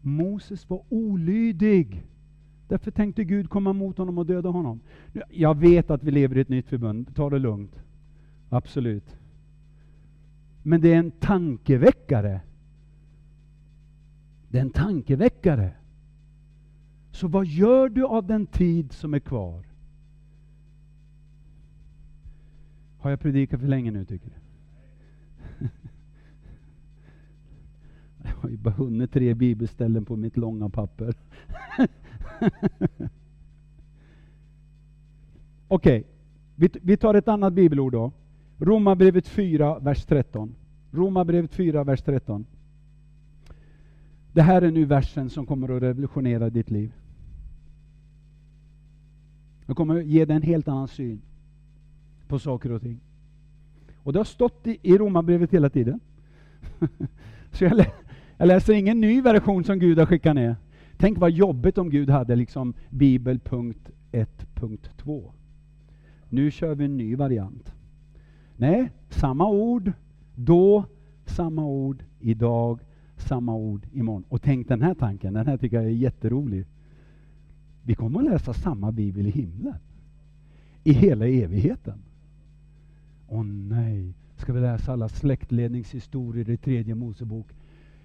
[0.00, 2.06] Moses var olydig.
[2.68, 4.80] Därför tänkte Gud komma mot honom och döda honom.
[5.30, 7.82] Jag vet att vi lever i ett nytt förbund, ta det lugnt.
[8.48, 9.16] Absolut.
[10.62, 12.40] Men det är en tankeväckare.
[14.52, 15.72] Det är en tankeväckare.
[17.10, 19.64] Så vad gör du av den tid som är kvar?
[22.98, 24.34] Har jag predikat för länge nu, tycker du?
[28.22, 31.14] Jag har ju bara hunnit tre bibelställen på mitt långa papper.
[35.68, 36.04] Okej, okay.
[36.54, 38.12] vi, vi tar ett annat bibelord då.
[38.58, 40.54] Romarbrevet 4, vers 13.
[40.90, 42.46] Romarbrevet 4, vers 13.
[44.32, 46.92] Det här är nu versen som kommer att revolutionera ditt liv.
[49.66, 51.20] Jag kommer att ge dig en helt annan syn
[52.28, 53.00] på saker och ting.
[53.96, 56.00] Och det har stått i, i Romarbrevet hela tiden.
[57.52, 57.86] Så jag, lä,
[58.36, 60.56] jag läser ingen ny version som Gud har skickat ner.
[60.96, 65.30] Tänk vad jobbigt om Gud hade liksom Bibel 1.2.
[66.28, 67.74] Nu kör vi en ny variant.
[68.56, 69.92] Nej, samma ord
[70.34, 70.84] då,
[71.26, 72.80] samma ord idag,
[73.22, 74.24] samma ord imorgon.
[74.28, 76.66] Och tänk den här tanken, den här tycker jag är jätterolig.
[77.82, 79.76] Vi kommer att läsa samma bibel i himlen.
[80.84, 81.98] I hela evigheten.
[83.28, 87.46] Åh nej, ska vi läsa alla släktledningshistorier i tredje Mosebok?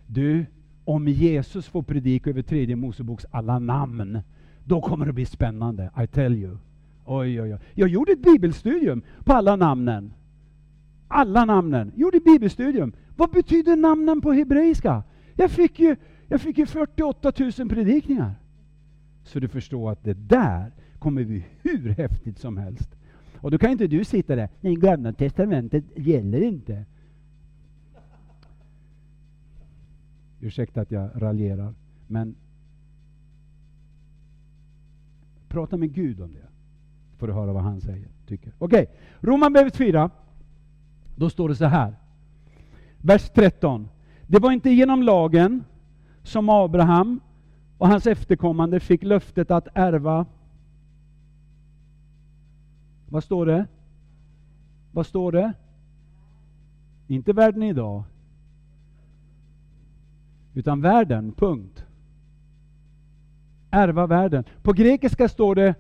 [0.08, 0.46] Du,
[0.86, 4.20] om Jesus får predika över tredje Moseboks alla namn,
[4.64, 5.92] då kommer det bli spännande.
[6.04, 6.58] I tell you.
[7.06, 7.60] Oj, oj, oj.
[7.74, 10.14] Jag gjorde ett bibelstudium på alla namnen.
[11.08, 11.92] Alla namnen.
[11.96, 12.94] Gjorde bibelstudium.
[13.16, 15.04] Vad betyder namnen på hebreiska?
[15.36, 15.96] Jag fick ju,
[16.28, 18.36] jag fick ju 48 000 predikningar.
[19.24, 22.96] Så du förstår att det där kommer bli hur häftigt som helst.
[23.36, 26.86] Och då kan inte du sitta där, nej gamla testamentet gäller inte.
[30.40, 31.74] Ursäkta att jag raljerar,
[32.08, 32.36] men
[35.48, 36.48] prata med Gud om det.
[37.18, 38.54] Får du höra vad han säger, tycker.
[38.58, 38.96] Okej, okay.
[39.22, 40.10] Romarbrevet 4.
[41.18, 41.96] Då står det så här.
[43.02, 43.90] Vers 13.
[44.28, 45.64] Det var inte genom lagen
[46.24, 47.20] som Abraham
[47.78, 50.26] och hans efterkommande fick löftet att ärva
[53.10, 53.68] vad står det?
[54.92, 55.54] Vad står det?
[57.08, 58.04] Inte världen idag.
[60.54, 61.86] Utan världen, punkt.
[63.72, 64.44] Ärva världen.
[64.62, 65.76] På grekiska står det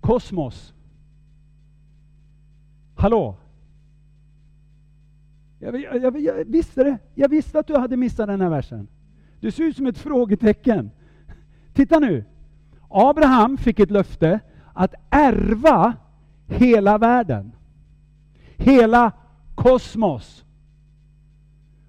[0.00, 0.74] kosmos.
[2.96, 3.36] Hallå?
[5.58, 6.98] Jag, jag, jag, jag, visste det.
[7.14, 8.88] Jag visste att du hade missat den här versen.
[9.40, 10.90] Du ser ut som ett frågetecken.
[11.74, 12.24] Titta nu.
[12.88, 14.40] Abraham fick ett löfte
[14.74, 15.94] att ärva
[16.46, 17.52] hela världen.
[18.56, 19.12] Hela
[19.54, 20.44] kosmos.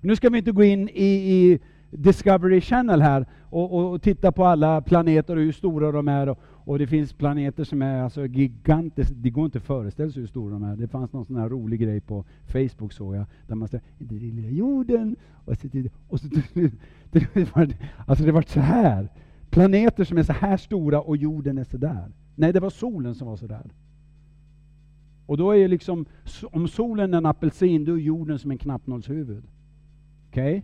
[0.01, 1.59] Nu ska vi inte gå in i, i
[1.89, 6.29] Discovery Channel här och, och, och, titta på alla planeter och hur stora de är.
[6.29, 9.15] Och, och det finns planeter som är alltså gigantiska.
[9.17, 10.75] Det går inte att föreställa sig hur stora de är.
[10.75, 14.15] Det fanns någon sån här rolig grej på Facebook såg jag, där man säger det
[14.15, 15.15] lilla jorden.
[15.45, 15.67] Och så,
[16.07, 16.27] och så,
[17.11, 17.73] det, var,
[18.07, 19.09] alltså det var så här.
[19.49, 22.11] Planeter som är så här stora och jorden är så där.
[22.35, 23.71] Nej, det var solen som var så där.
[25.25, 26.05] Och då är liksom,
[26.51, 29.43] om solen är en apelsin, då är jorden som en knappnålshuvud.
[30.29, 30.57] Okej?
[30.57, 30.61] Okay?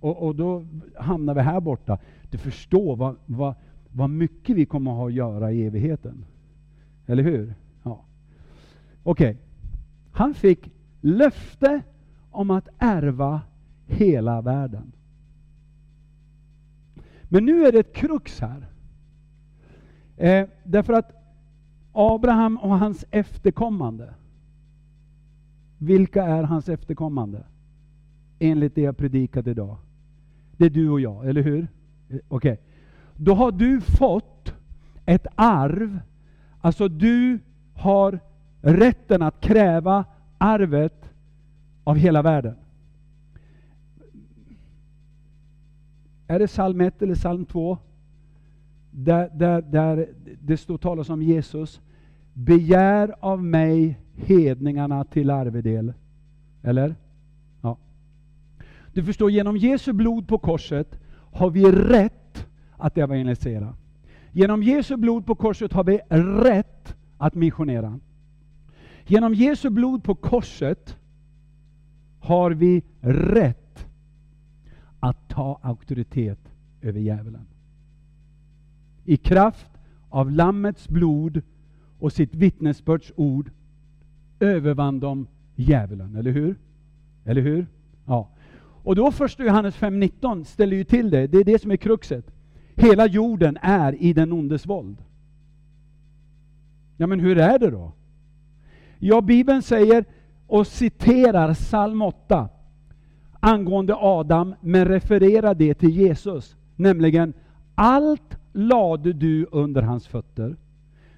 [0.00, 0.64] Och, och, då
[0.96, 1.98] hamnar vi här borta.
[2.30, 3.54] Du förstår vad, vad,
[3.92, 6.24] vad mycket vi kommer att ha att göra i evigheten.
[7.06, 7.54] Eller hur?
[7.82, 8.04] Ja.
[9.02, 9.30] Okej.
[9.30, 9.42] Okay.
[10.12, 10.70] Han fick
[11.00, 11.82] löfte
[12.30, 13.40] om att ärva
[13.86, 14.92] hela världen.
[17.22, 18.66] Men nu är det ett krux här.
[20.16, 21.12] Eh, därför att
[21.92, 24.14] Abraham och hans efterkommande.
[25.78, 27.44] Vilka är hans efterkommande?
[28.38, 29.76] Enligt det jag predikat idag.
[30.56, 31.60] Det är du och jag, eller hur?
[31.60, 31.66] Eh,
[32.08, 32.52] okej.
[32.52, 32.56] Okay.
[33.24, 34.54] Då har du fått
[35.06, 36.00] ett arv.
[36.60, 37.38] Alltså du
[37.74, 38.20] har
[38.60, 40.04] rätten att kräva
[40.38, 41.10] arvet
[41.84, 42.54] av hela världen.
[46.26, 47.78] Är det psalm 1 eller psalm 2?
[48.92, 50.08] där, där, där
[50.40, 51.80] det står talas om Jesus.
[52.32, 55.92] Begär av mig hedningarna till arvedel.
[56.62, 56.94] Eller?
[57.60, 57.76] Ja.
[58.92, 60.98] Du förstår, genom Jesu blod på korset
[61.32, 62.21] har vi rätt
[62.82, 63.74] att evangelisera.
[64.32, 68.00] Genom Jesu blod på korset har vi rätt att missionera.
[69.06, 70.96] Genom Jesu blod på korset
[72.20, 73.86] har vi rätt
[75.00, 76.38] att ta auktoritet
[76.82, 77.46] över djävulen
[79.04, 79.70] i kraft
[80.08, 81.42] av Lammets blod
[81.98, 83.50] och sitt vittnesbörds ord
[84.40, 86.56] övervann de djävulen, eller hur?
[87.24, 87.66] Eller hur?
[88.06, 88.28] Ja.
[88.84, 92.30] Och då första Johannes 5.19 ställer ju till det, det är det som är kruxet.
[92.76, 94.96] Hela jorden är i den ondes våld.
[96.96, 97.92] Ja men hur är det då?
[98.98, 100.04] Ja, Bibeln säger
[100.46, 102.48] och citerar psalm 8
[103.40, 106.56] angående Adam, men refererar det till Jesus.
[106.76, 107.32] Nämligen,
[107.74, 110.56] allt lade du under hans fötter.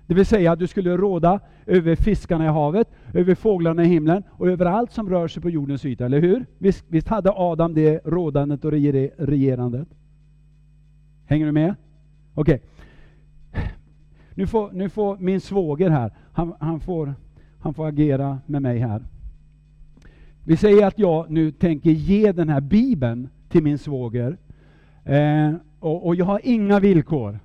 [0.06, 4.48] Det vill säga, du skulle råda över fiskarna i havet, över fåglarna i himlen och
[4.48, 6.46] över allt som rör sig på jordens yta, eller hur?
[6.58, 9.88] Visst, visst hade Adam det rådandet och regerandet?
[11.26, 11.74] Hänger du med?
[12.34, 12.54] Okej.
[12.54, 12.68] Okay.
[14.34, 17.14] Nu, får, nu får min svåger här, han, han, får,
[17.58, 19.02] han får agera med mig här.
[20.44, 24.36] Vi säger att jag nu tänker ge den här bibeln till min svåger.
[25.04, 27.40] Eh, och, och jag har inga villkor.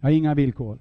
[0.00, 0.78] Jag har inga villkor.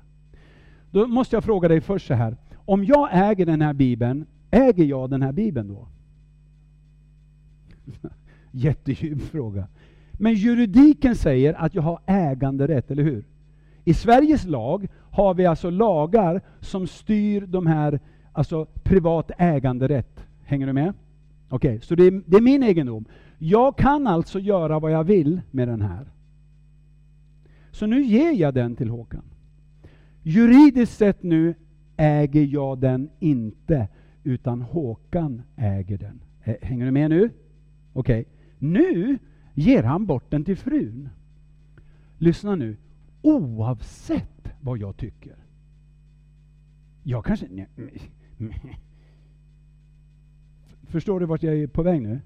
[0.92, 2.38] Då måste jag fråga dig först så här.
[2.56, 5.88] Om jag äger den här bibeln, äger jag den här bibeln då?
[8.52, 9.68] Jättedjup fråga.
[10.18, 13.26] Men juridiken säger att jag har äganderätt, eller hur?
[13.84, 18.00] I Sveriges lag har vi alltså lagar som styr de här,
[18.32, 20.26] alltså privat äganderätt.
[20.44, 20.94] Hänger du med?
[21.50, 23.06] Okej, okay, så det är, det är min egendom.
[23.38, 26.06] Jag kan alltså göra vad jag vill med den här.
[27.72, 29.24] Så nu ger jag den till Håkan.
[30.24, 31.54] Juridiskt sett nu
[31.98, 33.88] äger jag den inte,
[34.24, 36.20] utan Håkan äger den.
[36.62, 37.30] Hänger du med nu?
[37.94, 38.20] Okej.
[38.20, 38.26] Okay.
[38.60, 39.18] Nu
[39.56, 41.10] ger han bort den till frun.
[42.18, 42.78] Lyssna nu.
[43.22, 45.36] Oavsett vad jag tycker.
[47.04, 47.48] Jag kanske...
[50.84, 52.22] Förstår du vart jag är på väg nu?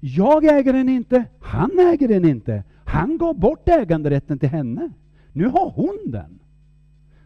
[0.00, 2.64] Jag äger den inte, han äger den inte.
[2.84, 4.92] Han gav bort äganderätten till henne.
[5.32, 6.38] Nu har hon den.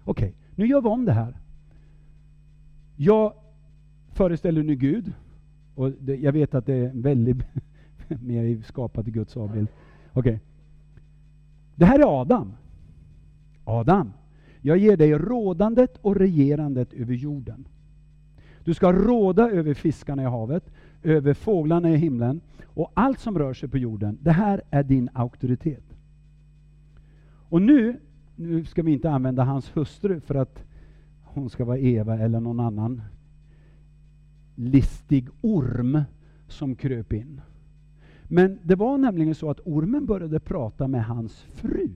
[0.05, 1.37] Okej, okay, nu gör vi om det här.
[2.97, 3.33] Jag
[4.13, 5.13] föreställer nu Gud.
[5.75, 7.37] Och det, jag vet att det är en väldigt
[8.23, 9.69] mer skapat i Guds avbild.
[10.13, 10.21] Okej.
[10.21, 10.39] Okay.
[11.75, 12.53] Det här är Adam.
[13.65, 14.13] Adam,
[14.61, 17.69] jag ger dig rådandet och regerandet över jorden.
[18.65, 20.71] Du ska råda över fiskarna i havet,
[21.03, 24.19] över fåglarna i himlen och allt som rör sig på jorden.
[24.23, 25.85] Det här är din auktoritet.
[27.49, 28.01] Och nu,
[28.37, 30.65] nu ska vi inte använda hans hustru för att
[31.23, 33.03] hon ska vara Eva eller någon annan
[34.55, 36.03] listig orm
[36.49, 37.41] som kröp in.
[38.29, 41.91] Men det var nämligen så att ormen började prata med hans fru.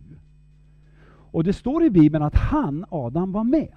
[1.04, 3.72] Och det står i Bibeln att han, Adam, var med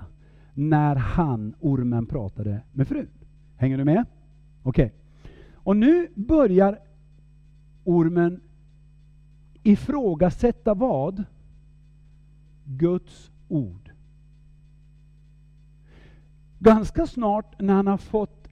[0.54, 3.08] när han, ormen, pratade med frun.
[3.56, 4.06] Hänger du med?
[4.64, 4.86] Okej.
[4.86, 4.98] Okay.
[5.54, 6.80] Och nu börjar
[7.84, 8.42] ormen
[9.64, 11.24] ifrågasätta vad?
[12.66, 13.92] Guds ord.
[16.60, 18.48] Ganska snart när han har fått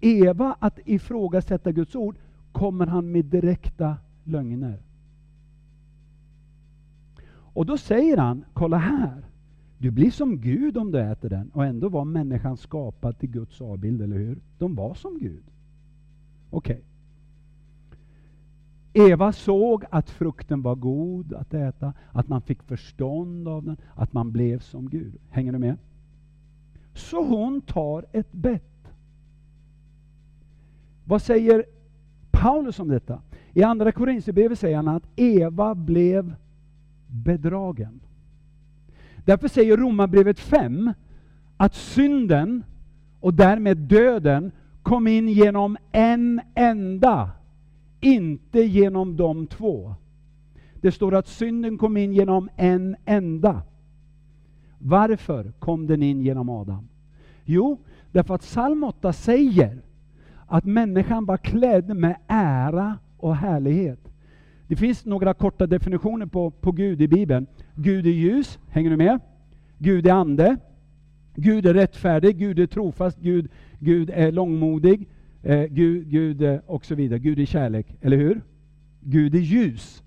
[0.00, 2.16] Eva att ifrågasätta Guds ord
[2.52, 4.78] kommer han med direkta lögner.
[7.30, 9.24] Och då säger han, kolla här,
[9.78, 11.50] du blir som Gud om du äter den.
[11.50, 14.38] Och ändå var människan skapad till Guds avbild, eller hur?
[14.58, 15.44] De var som Gud.
[16.50, 16.74] Okej.
[16.74, 16.84] Okay.
[19.10, 24.12] Eva såg att frukten var god att äta, att man fick förstånd av den, att
[24.12, 25.16] man blev som Gud.
[25.30, 25.76] Hänger du med?
[26.94, 28.92] Så hon tar ett bett.
[31.04, 31.64] Vad säger
[32.38, 33.18] Paulus om detta?
[33.52, 36.34] I Andra Korinthierbrevet säger han att Eva blev
[37.06, 38.00] bedragen.
[39.24, 40.92] Därför säger Romarbrevet 5
[41.56, 42.64] att synden
[43.20, 47.30] och därmed döden kom in genom en enda,
[48.00, 49.94] inte genom de två.
[50.80, 53.62] Det står att synden kom in genom en enda.
[54.78, 56.88] Varför kom den in genom Adam?
[57.44, 57.78] Jo,
[58.12, 59.82] därför att psalm 8 säger
[60.48, 64.00] att människan var klädd med ära och härlighet.
[64.68, 67.46] Det finns några korta definitioner på, på Gud i Bibeln.
[67.74, 69.20] Gud är ljus, hänger du med?
[69.78, 70.56] Gud är ande.
[71.34, 75.08] Gud är rättfärdig, Gud är trofast, Gud, Gud är långmodig,
[75.42, 77.18] eh, Gud, Gud eh, och så vidare.
[77.18, 78.40] Gud är kärlek, eller hur?
[79.00, 80.02] Gud är ljus.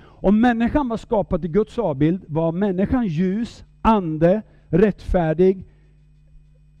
[0.00, 5.64] Om människan var skapad i Guds avbild var människan ljus, ande, rättfärdig,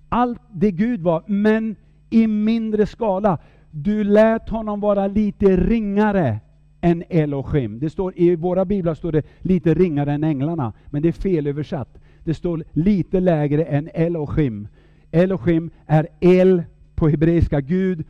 [0.08, 1.76] allt det Gud var, men
[2.10, 3.38] i mindre skala.
[3.70, 6.40] Du lät honom vara lite ringare
[6.80, 7.78] än Elohim.
[7.78, 11.98] Det står, I våra biblar står det lite ringare än änglarna, men det är felöversatt.
[12.24, 14.68] Det står lite lägre än Elohim.
[15.10, 16.62] Elohim är El
[16.94, 18.04] på hebreiska, Gud.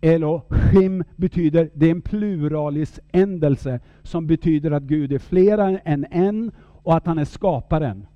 [0.00, 6.50] Elohim betyder, det är en pluralis ändelse som betyder att Gud är flera än en
[6.58, 8.06] och att han är skaparen.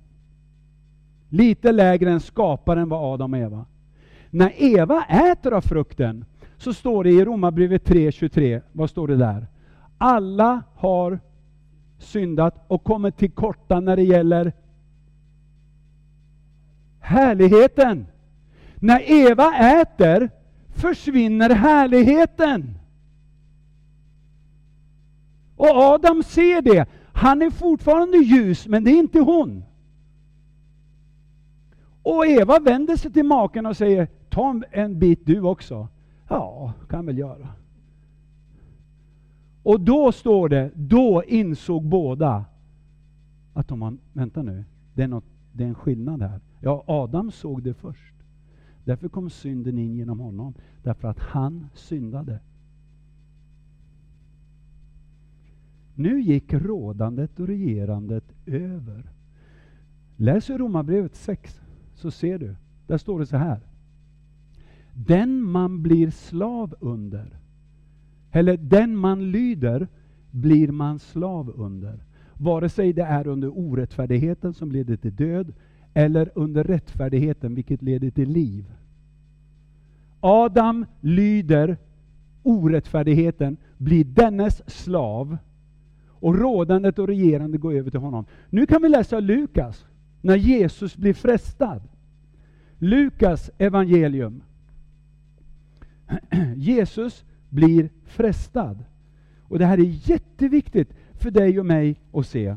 [1.29, 3.65] Lite lägre än skaparen var Adam och Eva.
[4.29, 6.25] När Eva äter av frukten
[6.57, 9.47] så står det i Romarbrevet 3.23, vad står det där?
[9.97, 11.19] Alla har
[11.97, 14.53] syndat och kommit till korta när det gäller
[16.99, 18.05] härligheten.
[18.75, 20.29] När Eva äter
[20.75, 22.79] försvinner härligheten.
[25.55, 26.85] Och Adam ser det.
[27.13, 29.63] Han är fortfarande ljus, men det är inte hon.
[32.09, 35.87] Och Eva vänder sig till maken och säger, ta en bit du också.
[36.27, 37.47] Ja, kan väl göra.
[39.63, 42.45] Och då står det, då insåg båda
[43.53, 46.39] att de var, vänta nu, det är, något, det är en skillnad här.
[46.59, 48.13] Ja, Adam såg det först.
[48.83, 50.53] Därför kom synden in genom honom,
[50.83, 52.39] därför att han syndade.
[55.95, 59.03] Nu gick rådandet och regerandet över.
[60.15, 61.61] Läs Romarbrevet 6
[61.99, 62.55] så ser du.
[62.87, 63.59] Där står det så här.
[64.93, 67.37] Den man blir slav under,
[68.31, 69.87] eller den man lyder,
[70.31, 72.03] blir man slav under.
[72.33, 75.53] Vare sig det är under orättfärdigheten som leder till död,
[75.93, 78.71] eller under rättfärdigheten vilket leder till liv.
[80.19, 81.77] Adam lyder
[82.43, 85.37] orättfärdigheten, blir dennes slav
[86.09, 88.25] och rådandet och regerande går över till honom.
[88.49, 89.85] Nu kan vi läsa Lukas,
[90.21, 91.81] när Jesus blir frestad.
[92.77, 94.41] Lukas evangelium.
[96.55, 98.83] Jesus blir frestad.
[99.41, 102.55] Och det här är jätteviktigt för dig och mig att se.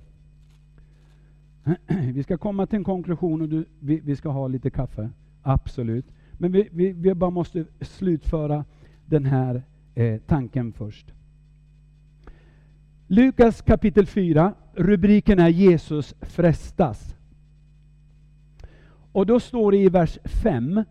[2.12, 5.10] Vi ska komma till en konklusion och du, vi, vi, ska ha lite kaffe.
[5.42, 6.06] Absolut.
[6.32, 8.64] Men vi, vi, vi bara måste slutföra
[9.06, 9.62] den här
[9.94, 11.12] eh, tanken först.
[13.06, 17.14] Lukas kapitel 4, rubriken är Jesus frestas.
[19.12, 20.84] Och då står det i vers 5.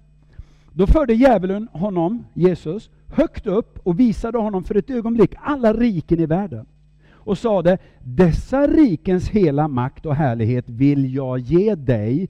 [0.74, 6.19] Då förde djävulen honom, Jesus, högt upp och visade honom för ett ögonblick alla riken
[6.19, 6.65] i världen.
[7.13, 12.30] Och sade, dessa rikens hela makt och härlighet vill jag ge dig,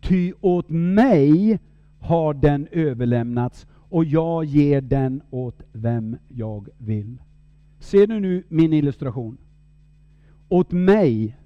[0.00, 1.58] ty åt mig
[2.00, 7.18] har den överlämnats och jag ger den åt vem jag vill.
[7.78, 9.38] Ser du nu min illustration?
[10.48, 11.36] Åt mig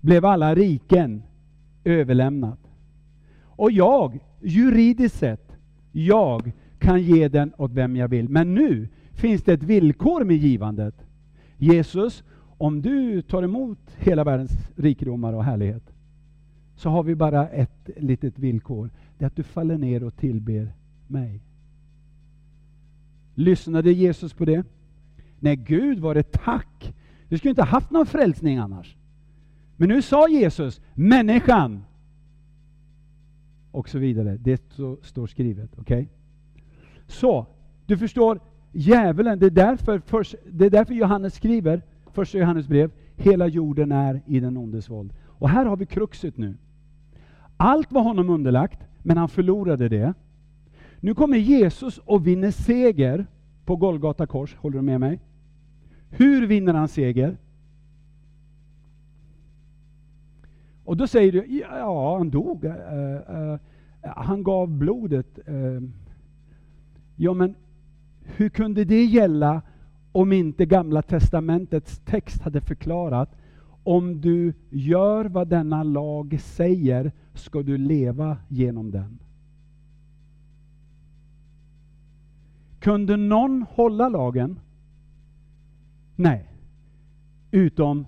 [0.00, 1.22] blev alla riken
[1.84, 2.58] överlämnat.
[3.56, 5.56] Och jag, juridiskt sett,
[5.92, 8.28] jag kan ge den åt vem jag vill.
[8.28, 10.94] Men nu finns det ett villkor med givandet.
[11.58, 12.24] Jesus,
[12.58, 15.92] om du tar emot hela världens rikedomar och härlighet,
[16.76, 18.90] så har vi bara ett litet villkor.
[19.18, 20.72] Det är att du faller ner och tillber
[21.06, 21.40] mig.
[23.34, 24.64] Lyssnade Jesus på det?
[25.38, 26.94] Nej, Gud var det tack.
[27.28, 28.96] Du skulle inte haft någon frälsning annars.
[29.76, 31.84] Men nu sa Jesus, människan,
[33.74, 34.36] och så vidare.
[34.40, 34.62] Det
[35.02, 35.70] står skrivet.
[35.78, 35.82] Okej?
[35.82, 36.06] Okay?
[37.06, 37.46] Så,
[37.86, 38.40] du förstår,
[38.72, 43.92] djävulen, det är därför, först, det är därför Johannes skriver, första Johannes brev, hela jorden
[43.92, 45.12] är i den ondes våld.
[45.26, 46.56] Och här har vi kruxet nu.
[47.56, 50.14] Allt var honom underlagt, men han förlorade det.
[51.00, 53.26] Nu kommer Jesus och vinner seger
[53.64, 54.54] på Golgata kors.
[54.54, 55.20] Håller du med mig?
[56.10, 57.36] Hur vinner han seger?
[60.84, 62.64] Och då säger du, ja han dog.
[62.64, 63.58] Uh, uh,
[64.02, 65.38] han gav blodet.
[65.48, 65.82] Uh.
[67.16, 67.54] Ja men
[68.22, 69.62] hur kunde det gälla
[70.12, 73.36] om inte Gamla Testamentets text hade förklarat
[73.84, 79.18] om du gör vad denna lag säger ska du leva genom den.
[82.80, 84.60] Kunde någon hålla lagen?
[86.16, 86.50] Nej.
[87.50, 88.06] Utom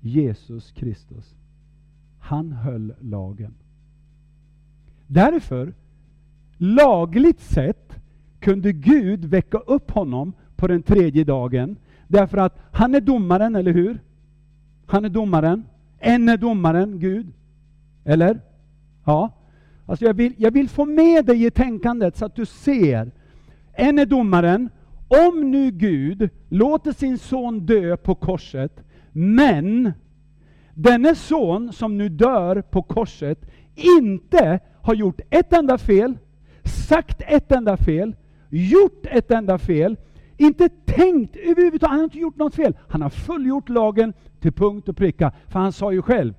[0.00, 1.34] Jesus Kristus.
[2.18, 3.54] Han höll lagen.
[5.06, 5.74] Därför,
[6.56, 7.96] lagligt sett,
[8.40, 11.76] kunde Gud väcka upp honom på den tredje dagen.
[12.08, 14.00] Därför att han är domaren, eller hur?
[14.86, 15.64] Han är domaren.
[15.98, 17.32] En är domaren, Gud.
[18.04, 18.40] Eller?
[19.04, 19.30] Ja.
[19.86, 23.10] Alltså jag, vill, jag vill få med dig i tänkandet så att du ser.
[23.72, 24.70] En är domaren.
[25.28, 29.92] Om nu Gud låter sin son dö på korset, men
[30.74, 36.18] denne son som nu dör på korset inte har gjort ett enda fel,
[36.64, 38.16] sagt ett enda fel,
[38.50, 39.96] gjort ett enda fel,
[40.36, 42.76] inte tänkt överhuvudtaget, han har inte gjort något fel.
[42.88, 45.32] Han har fullgjort lagen till punkt och pricka.
[45.48, 46.34] För han sa ju själv,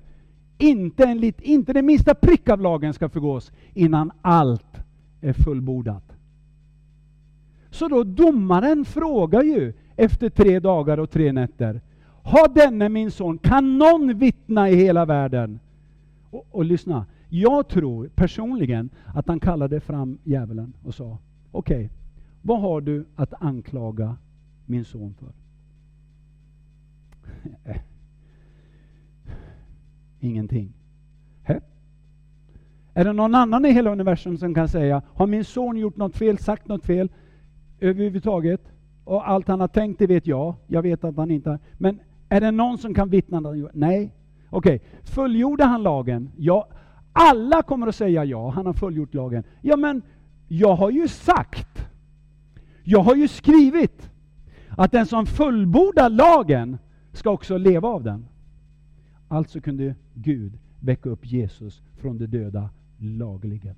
[0.58, 4.80] inte, en lit, inte den minsta prick av lagen ska förgås innan allt
[5.20, 6.12] är fullbordat.
[7.70, 11.80] Så då domaren frågar ju efter tre dagar och tre nätter,
[12.22, 15.60] har denne min son, kan någon vittna i hela världen?
[16.30, 21.18] Och, och lyssna, jag tror personligen att han kallade fram djävulen och sa,
[21.52, 21.88] okej, okay,
[22.42, 24.16] vad har du att anklaga
[24.66, 25.32] min son för?
[30.20, 30.72] Ingenting.
[31.42, 31.60] He?
[32.94, 36.16] Är det någon annan i hela universum som kan säga, har min son gjort något
[36.16, 37.08] fel, sagt något fel
[37.80, 38.60] överhuvudtaget?
[39.04, 40.54] Och allt han har tänkt, det vet jag.
[40.66, 41.58] Jag vet att han inte har.
[41.78, 41.98] Men
[42.32, 43.40] är det någon som kan vittna?
[43.72, 44.14] Nej.
[44.50, 44.88] Okej, okay.
[45.02, 46.30] fullgjorde han lagen?
[46.36, 46.68] Ja.
[47.12, 49.44] Alla kommer att säga ja, han har fullgjort lagen.
[49.62, 50.02] Ja, men
[50.48, 51.86] jag har ju sagt,
[52.84, 54.10] jag har ju skrivit
[54.68, 56.78] att den som fullbordar lagen
[57.12, 58.26] ska också leva av den.
[59.28, 63.76] Alltså kunde Gud väcka upp Jesus från de döda lagligen.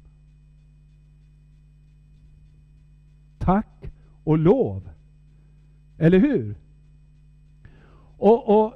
[3.38, 3.92] Tack
[4.24, 4.88] och lov.
[5.98, 6.56] Eller hur?
[8.18, 8.74] Och, och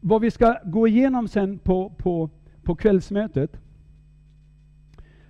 [0.00, 2.30] vad vi ska gå igenom sen på, på,
[2.62, 3.60] på kvällsmötet,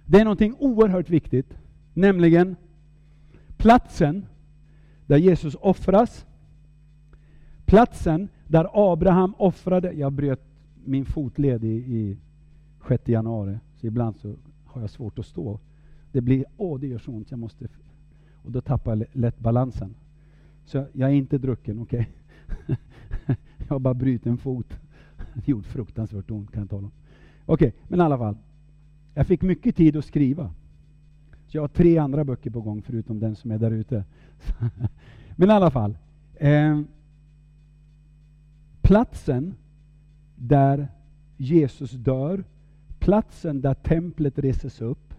[0.05, 1.59] det är någonting oerhört viktigt,
[1.95, 2.57] nämligen
[3.57, 4.27] platsen
[5.07, 6.27] där Jesus offras,
[7.65, 10.41] platsen där Abraham offrade, jag bröt
[10.85, 12.17] min fotled i, i
[12.89, 14.35] 6 januari, så ibland så
[14.65, 15.61] har jag svårt att stå.
[16.13, 17.69] Det blir, åh det gör så ont, jag måste...
[18.43, 19.95] Och då tappar jag lätt balansen.
[20.65, 22.11] Så jag är inte drucken, okej?
[22.65, 22.77] Okay?
[23.71, 24.79] jag har bara brutit en fot.
[25.35, 26.93] Det gjort fruktansvärt ont kan jag tala om.
[27.47, 28.37] Okej, okay, men i alla fall.
[29.15, 30.51] Jag fick mycket tid att skriva.
[31.47, 34.05] Så jag har tre andra böcker på gång förutom den som är där ute.
[35.37, 35.99] men i alla fall.
[36.35, 36.81] Eh,
[38.83, 39.55] platsen
[40.37, 40.89] där
[41.37, 42.45] Jesus dör,
[42.99, 45.15] platsen där templet reses upp,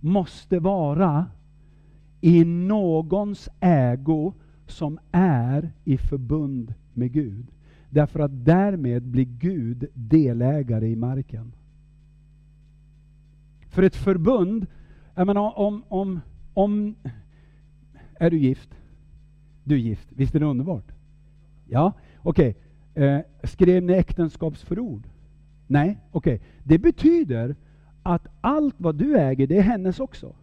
[0.00, 1.26] måste vara
[2.20, 4.32] i någons ägo
[4.66, 7.46] som är i förbund med Gud.
[7.90, 11.52] Därför att därmed blir Gud delägare i marken.
[13.68, 14.66] För ett förbund,
[15.14, 16.20] jag menar om, om,
[16.54, 16.94] om...
[18.14, 18.74] Är du gift?
[19.64, 20.92] Du är gift, visst är det underbart?
[21.66, 21.92] Ja,
[22.22, 22.56] okej.
[22.94, 23.04] Okay.
[23.04, 25.08] Eh, skrev ni äktenskapsförord?
[25.66, 26.34] Nej, okej.
[26.34, 26.46] Okay.
[26.64, 27.56] Det betyder
[28.02, 30.34] att allt vad du äger, det är hennes också.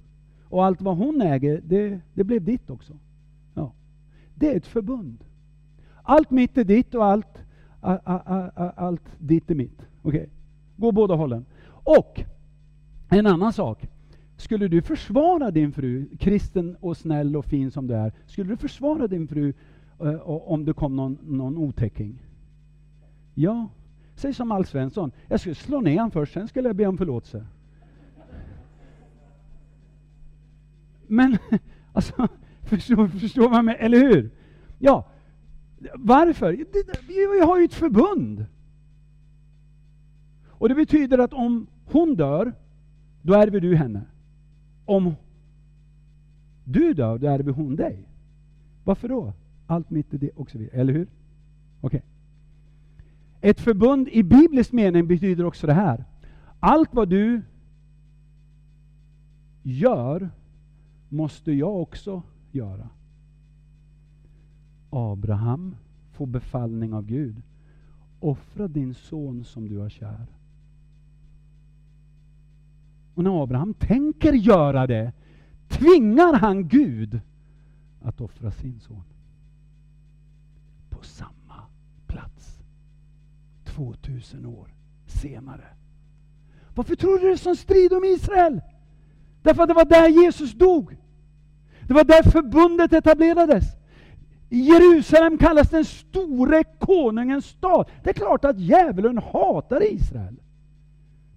[0.44, 2.94] Och allt vad hon äger, det, det blev ditt också.
[3.54, 3.74] Ja.
[4.36, 5.24] Det är ett förbund.
[6.04, 7.38] Allt mitt är ditt och allt,
[7.82, 9.82] a, a, a, allt ditt är mitt.
[10.02, 10.20] Okej?
[10.20, 10.30] Okay.
[10.76, 11.46] Gå båda hållen.
[11.70, 12.24] Och
[13.10, 13.90] en annan sak.
[14.38, 18.58] Skulle du försvara din fru, kristen och snäll och fin som du är, skulle du
[18.58, 19.54] försvara din fru
[20.02, 22.26] uh, om det kom någon, någon otäcking?
[23.34, 23.70] Ja,
[24.16, 25.12] säg som Alf Svensson.
[25.28, 27.46] Jag skulle slå ner honom först, sen skulle jag be om förlåtelse.
[31.08, 31.38] Men,
[31.94, 32.28] alltså,
[32.62, 34.30] förstår, förstår man mig, eller hur?
[34.80, 35.06] Ja,
[35.96, 36.52] varför?
[37.08, 38.46] Vi har ju ett förbund.
[40.48, 42.54] Och det betyder att om hon dör,
[43.22, 44.02] då ärver du henne.
[44.86, 45.14] Om
[46.64, 48.08] du dör, då ärver hon dig.
[48.84, 49.34] Varför då?
[49.68, 50.80] Allt mitt i det och så vidare.
[50.80, 51.08] Eller hur?
[51.82, 51.98] Okej.
[51.98, 52.02] Okay.
[53.50, 56.06] Ett förbund i biblisk mening betyder också det här.
[56.60, 57.42] Allt vad du
[59.64, 60.30] gör
[61.10, 62.90] måste jag också göra.
[64.94, 65.76] Abraham
[66.12, 67.42] får befallning av Gud.
[68.20, 70.28] Offra din son som du har kär.
[73.14, 75.12] Och när Abraham tänker göra det
[75.68, 77.20] tvingar han Gud
[78.02, 79.04] att offra sin son.
[80.90, 81.62] På samma
[82.08, 82.60] plats.
[83.66, 84.74] 2000 år
[85.06, 85.66] senare.
[86.76, 88.62] Varför tror du det är sån strid om Israel?
[89.42, 90.98] Därför att det var där Jesus dog.
[91.88, 93.66] Det var där förbundet etablerades.
[94.58, 97.86] Jerusalem kallas den store konungens stad.
[98.04, 100.36] Det är klart att djävulen hatar Israel.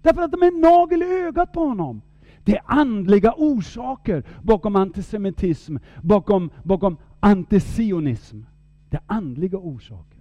[0.01, 2.01] Därför att de är nagel i ögat på honom.
[2.43, 8.41] Det är andliga orsaker bakom antisemitism, bakom, bakom antisionism.
[8.89, 10.19] Det är andliga orsaker.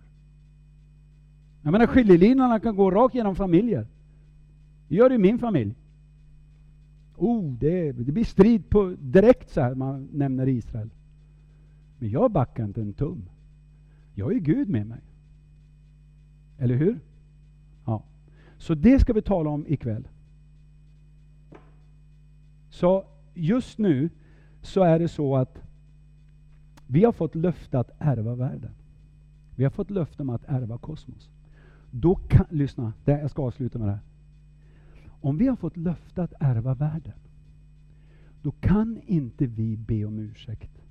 [1.63, 3.87] Jag menar skiljelinjerna kan gå rakt genom familjer.
[4.89, 5.75] Det gör det i min familj.
[7.17, 10.91] Oh, det, det blir strid på direkt så här man nämner Israel.
[11.99, 13.29] Men jag backar inte en tum.
[14.15, 15.01] Jag är Gud med mig.
[16.59, 17.01] Eller hur?
[17.85, 18.03] Ja.
[18.59, 20.09] Så det ska vi tala om ikväll.
[22.71, 23.05] Så
[23.35, 24.11] just nu
[24.63, 25.63] så är det så att
[26.87, 28.71] vi har fått löfte att ärva världen.
[29.57, 31.31] Vi har fått löfte om att ärva kosmos.
[31.91, 34.03] Då kan, lyssna, jag ska avsluta med det här.
[35.21, 37.15] Om vi har fått löfte att ärva världen,
[38.43, 40.86] då kan inte vi be om ursäkt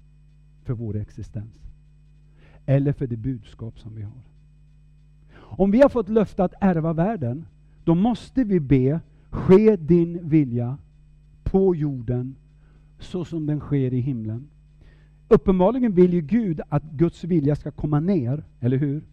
[0.65, 1.53] för vår existens.
[2.65, 4.21] Eller för det budskap som vi har.
[5.37, 7.45] Om vi har fått löfte att ärva världen,
[7.83, 10.77] då måste vi be, ske din vilja
[11.43, 12.35] på jorden
[12.99, 14.47] så som den sker i himlen.
[15.27, 19.03] Uppenbarligen vill ju Gud att Guds vilja ska komma ner, eller hur?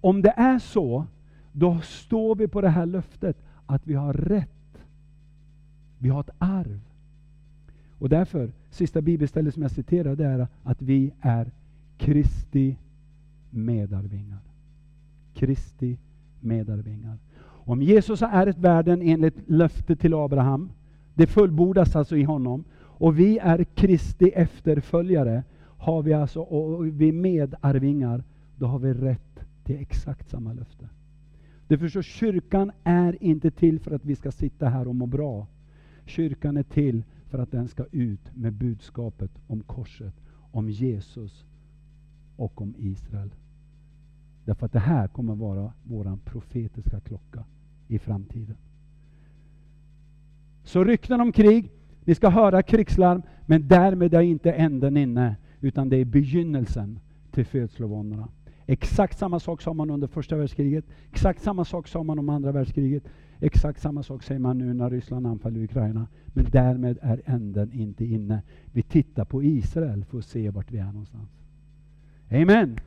[0.00, 1.06] Om det är så,
[1.52, 3.36] då står vi på det här löftet
[3.66, 4.84] att vi har rätt.
[5.98, 6.80] Vi har ett arv.
[8.00, 11.50] Och därför, sista bibelstället som jag citerar, det är att vi är
[11.98, 12.76] Kristi
[13.50, 14.38] medarvingar.
[15.34, 15.98] Kristi
[16.40, 17.18] medarvingar.
[17.42, 20.70] Om Jesus har ärvt världen enligt löftet till Abraham,
[21.14, 27.08] det fullbordas alltså i honom, och vi är Kristi efterföljare, har vi alltså, och vi
[27.08, 28.24] är medarvingar,
[28.58, 30.88] då har vi rätt till exakt samma löfte.
[31.68, 35.46] Du förstår, kyrkan är inte till för att vi ska sitta här och må bra.
[36.06, 40.14] Kyrkan är till för att den ska ut med budskapet om korset,
[40.52, 41.44] om Jesus
[42.36, 43.30] och om Israel.
[44.44, 47.44] Därför att det här kommer vara vår profetiska klocka
[47.88, 48.56] i framtiden.
[50.64, 51.70] Så rykten om krig,
[52.04, 57.00] ni ska höra krigslarm, men därmed är inte änden inne, utan det är begynnelsen
[57.30, 58.28] till födslovåndorna.
[58.70, 62.52] Exakt samma sak sa man under första världskriget, exakt samma sak sa man om andra
[62.52, 63.02] världskriget,
[63.40, 66.06] exakt samma sak säger man nu när Ryssland anfaller Ukraina.
[66.26, 68.42] Men därmed är änden inte inne.
[68.72, 71.28] Vi tittar på Israel för att se vart vi är någonstans.
[72.30, 72.78] Amen.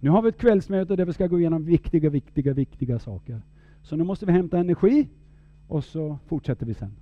[0.00, 3.42] Nu har vi ett kvällsmöte där vi ska gå igenom viktiga, viktiga, viktiga saker.
[3.82, 5.08] Så nu måste vi hämta energi
[5.68, 6.92] och så fortsätter vi sen.